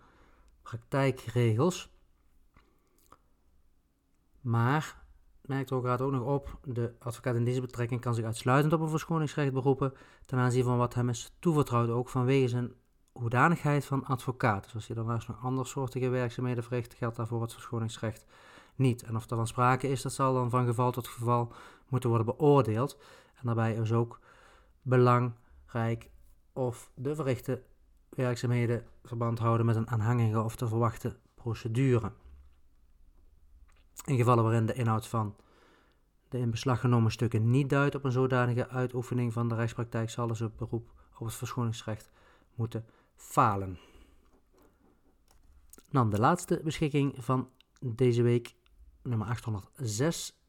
praktijkregels. 0.61 1.91
Maar, 4.41 5.02
merkt 5.45 5.69
de 5.69 5.81
Raad 5.81 6.01
ook 6.01 6.11
nog 6.11 6.25
op, 6.25 6.57
de 6.63 6.93
advocaat 6.99 7.35
in 7.35 7.45
deze 7.45 7.61
betrekking 7.61 8.01
kan 8.01 8.15
zich 8.15 8.25
uitsluitend 8.25 8.73
op 8.73 8.81
een 8.81 8.89
verschoningsrecht 8.89 9.53
beroepen 9.53 9.93
ten 10.25 10.37
aanzien 10.37 10.63
van 10.63 10.77
wat 10.77 10.93
hem 10.93 11.09
is 11.09 11.33
toevertrouwd, 11.39 11.89
ook 11.89 12.09
vanwege 12.09 12.47
zijn 12.47 12.73
hoedanigheid 13.11 13.85
van 13.85 14.05
advocaat. 14.05 14.63
Dus 14.63 14.75
als 14.75 14.87
je 14.87 14.93
daarnaast 14.93 15.27
nog 15.27 15.43
andersoortige 15.43 16.09
werkzaamheden 16.09 16.63
verricht, 16.63 16.93
geldt 16.93 17.15
daarvoor 17.15 17.41
het 17.41 17.53
verschoningsrecht 17.53 18.25
niet. 18.75 19.03
En 19.03 19.15
of 19.15 19.29
er 19.29 19.35
van 19.35 19.47
sprake 19.47 19.87
is, 19.87 20.01
dat 20.01 20.13
zal 20.13 20.33
dan 20.33 20.49
van 20.49 20.65
geval 20.65 20.91
tot 20.91 21.07
geval 21.07 21.53
moeten 21.87 22.09
worden 22.09 22.35
beoordeeld. 22.37 22.97
En 23.33 23.45
daarbij 23.45 23.73
is 23.73 23.91
ook 23.91 24.19
belangrijk 24.81 26.09
of 26.53 26.91
de 26.95 27.15
verrichte 27.15 27.61
werkzaamheden 28.09 28.85
verband 29.03 29.39
houden 29.39 29.65
met 29.65 29.75
een 29.75 29.89
aanhangige 29.89 30.41
of 30.41 30.55
te 30.55 30.67
verwachten 30.67 31.17
procedure. 31.35 32.11
In 34.05 34.17
gevallen 34.17 34.43
waarin 34.43 34.65
de 34.65 34.73
inhoud 34.73 35.07
van 35.07 35.35
de 36.29 36.37
in 36.37 36.51
beslag 36.51 36.79
genomen 36.79 37.11
stukken 37.11 37.49
niet 37.49 37.69
duidt 37.69 37.95
op 37.95 38.03
een 38.03 38.11
zodanige 38.11 38.69
uitoefening 38.69 39.33
van 39.33 39.47
de 39.47 39.55
rechtspraktijk, 39.55 40.09
zal 40.09 40.27
dus 40.27 40.39
het 40.39 40.55
beroep 40.55 40.91
op 41.17 41.25
het 41.25 41.35
verschoningsrecht 41.35 42.09
moeten 42.55 42.85
falen. 43.15 43.77
Dan 45.89 46.09
de 46.09 46.19
laatste 46.19 46.61
beschikking 46.63 47.15
van 47.23 47.49
deze 47.79 48.21
week, 48.21 48.55
nummer 49.01 49.27
806, 49.27 50.39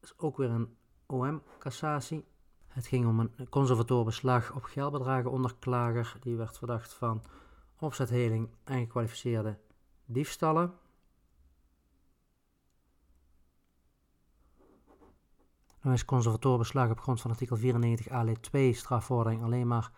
is 0.00 0.18
ook 0.18 0.36
weer 0.36 0.50
een 0.50 0.76
OM-cassatie. 1.06 2.24
Het 2.68 2.86
ging 2.86 3.06
om 3.06 3.20
een 3.20 3.48
conservatorbeslag 3.48 4.54
op 4.54 4.64
geldbedragen 4.64 5.30
onder 5.30 5.54
klager. 5.58 6.16
Die 6.20 6.36
werd 6.36 6.58
verdacht 6.58 6.94
van 6.94 7.22
opzetheling 7.78 8.48
en 8.64 8.78
gekwalificeerde 8.78 9.58
diefstallen. 10.04 10.74
Is 15.92 16.04
conservatorbeslag 16.04 16.90
op 16.90 17.00
grond 17.00 17.20
van 17.20 17.30
artikel 17.30 17.56
94 17.56 18.08
AL 18.08 18.32
2 18.40 18.72
strafvordering 18.72 19.42
alleen 19.42 19.66
maar 19.66 19.90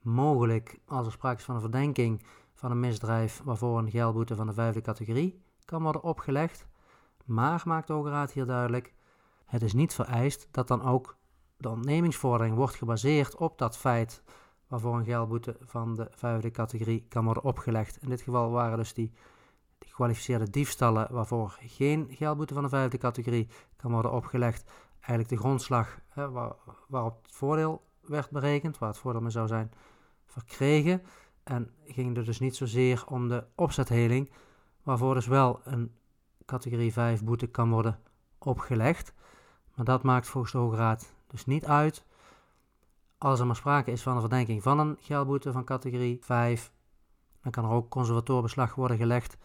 mogelijk 0.00 0.78
als 0.86 1.06
er 1.06 1.12
sprake 1.12 1.38
is 1.38 1.44
van 1.44 1.54
een 1.54 1.60
verdenking 1.60 2.22
van 2.54 2.70
een 2.70 2.80
misdrijf 2.80 3.40
waarvoor 3.44 3.78
een 3.78 3.90
geldboete 3.90 4.36
van 4.36 4.46
de 4.46 4.52
vijfde 4.52 4.80
categorie 4.80 5.40
kan 5.64 5.82
worden 5.82 6.02
opgelegd. 6.02 6.66
Maar, 7.24 7.62
maakt 7.64 7.86
de 7.86 7.92
Hoge 7.92 8.10
Raad 8.10 8.32
hier 8.32 8.46
duidelijk, 8.46 8.94
het 9.44 9.62
is 9.62 9.72
niet 9.72 9.94
vereist 9.94 10.48
dat 10.50 10.68
dan 10.68 10.82
ook 10.82 11.16
de 11.56 11.68
ontnemingsvordering 11.68 12.56
wordt 12.56 12.74
gebaseerd 12.74 13.36
op 13.36 13.58
dat 13.58 13.76
feit 13.76 14.22
waarvoor 14.68 14.96
een 14.96 15.04
geldboete 15.04 15.56
van 15.60 15.94
de 15.94 16.08
vijfde 16.10 16.50
categorie 16.50 17.06
kan 17.08 17.24
worden 17.24 17.42
opgelegd. 17.42 18.02
In 18.02 18.08
dit 18.08 18.20
geval 18.20 18.50
waren 18.50 18.78
dus 18.78 18.94
die, 18.94 19.12
die 19.78 19.88
gekwalificeerde 19.88 20.50
diefstallen 20.50 21.08
waarvoor 21.10 21.58
geen 21.60 22.06
geldboete 22.10 22.54
van 22.54 22.62
de 22.62 22.68
vijfde 22.68 22.98
categorie 22.98 23.48
kan 23.76 23.92
worden 23.92 24.12
opgelegd, 24.12 24.70
eigenlijk 25.06 25.28
de 25.28 25.36
grondslag 25.36 25.98
hè, 26.08 26.30
waar, 26.30 26.52
waarop 26.88 27.22
het 27.22 27.34
voordeel 27.34 27.82
werd 28.00 28.30
berekend, 28.30 28.78
waar 28.78 28.88
het 28.88 28.98
voordeel 28.98 29.20
mee 29.20 29.30
zou 29.30 29.46
zijn 29.46 29.72
verkregen. 30.24 31.02
En 31.42 31.70
ging 31.84 32.16
er 32.16 32.24
dus 32.24 32.40
niet 32.40 32.56
zozeer 32.56 33.04
om 33.08 33.28
de 33.28 33.44
opzetheling, 33.54 34.30
waarvoor 34.82 35.14
dus 35.14 35.26
wel 35.26 35.60
een 35.64 35.94
categorie 36.44 36.92
5 36.92 37.24
boete 37.24 37.46
kan 37.46 37.70
worden 37.70 37.98
opgelegd. 38.38 39.14
Maar 39.74 39.84
dat 39.84 40.02
maakt 40.02 40.28
volgens 40.28 40.52
de 40.52 40.58
Hoge 40.58 40.76
Raad 40.76 41.14
dus 41.26 41.46
niet 41.46 41.64
uit. 41.64 42.04
Als 43.18 43.40
er 43.40 43.46
maar 43.46 43.56
sprake 43.56 43.90
is 43.90 44.02
van 44.02 44.14
een 44.14 44.20
verdenking 44.20 44.62
van 44.62 44.78
een 44.78 44.96
geldboete 45.00 45.52
van 45.52 45.64
categorie 45.64 46.18
5, 46.20 46.72
dan 47.42 47.52
kan 47.52 47.64
er 47.64 47.70
ook 47.70 47.90
conservatorbeslag 47.90 48.74
worden 48.74 48.96
gelegd 48.96 49.36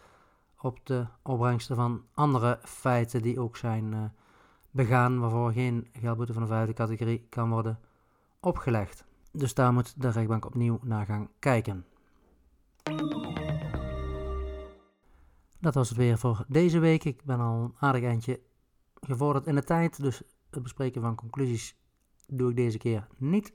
op 0.58 0.86
de 0.86 1.06
opbrengsten 1.22 1.76
van 1.76 2.04
andere 2.14 2.58
feiten 2.62 3.22
die 3.22 3.40
ook 3.40 3.56
zijn 3.56 3.92
uh, 3.92 4.04
begaan, 4.72 5.18
waarvoor 5.18 5.52
geen 5.52 5.88
geldboete 5.92 6.32
van 6.32 6.42
de 6.42 6.48
vijfde 6.48 6.72
categorie 6.72 7.26
kan 7.28 7.50
worden 7.50 7.78
opgelegd. 8.40 9.04
Dus 9.32 9.54
daar 9.54 9.72
moet 9.72 10.00
de 10.00 10.08
rechtbank 10.08 10.44
opnieuw 10.44 10.78
naar 10.82 11.06
gaan 11.06 11.28
kijken. 11.38 11.86
Dat 15.60 15.74
was 15.74 15.88
het 15.88 15.98
weer 15.98 16.18
voor 16.18 16.44
deze 16.48 16.78
week. 16.78 17.04
Ik 17.04 17.24
ben 17.24 17.40
al 17.40 17.62
een 17.62 17.74
aardig 17.78 18.02
eindje 18.02 18.40
gevorderd 19.00 19.46
in 19.46 19.54
de 19.54 19.64
tijd, 19.64 20.02
dus 20.02 20.22
het 20.50 20.62
bespreken 20.62 21.00
van 21.02 21.14
conclusies 21.14 21.76
doe 22.26 22.50
ik 22.50 22.56
deze 22.56 22.78
keer 22.78 23.06
niet. 23.16 23.52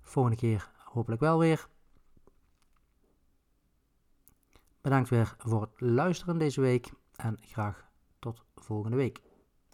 Volgende 0.00 0.36
keer 0.36 0.70
hopelijk 0.84 1.20
wel 1.20 1.38
weer. 1.38 1.68
Bedankt 4.80 5.08
weer 5.08 5.34
voor 5.38 5.60
het 5.60 5.80
luisteren 5.80 6.38
deze 6.38 6.60
week 6.60 6.90
en 7.16 7.36
graag 7.40 7.88
tot 8.18 8.44
volgende 8.54 8.96
week. 8.96 9.25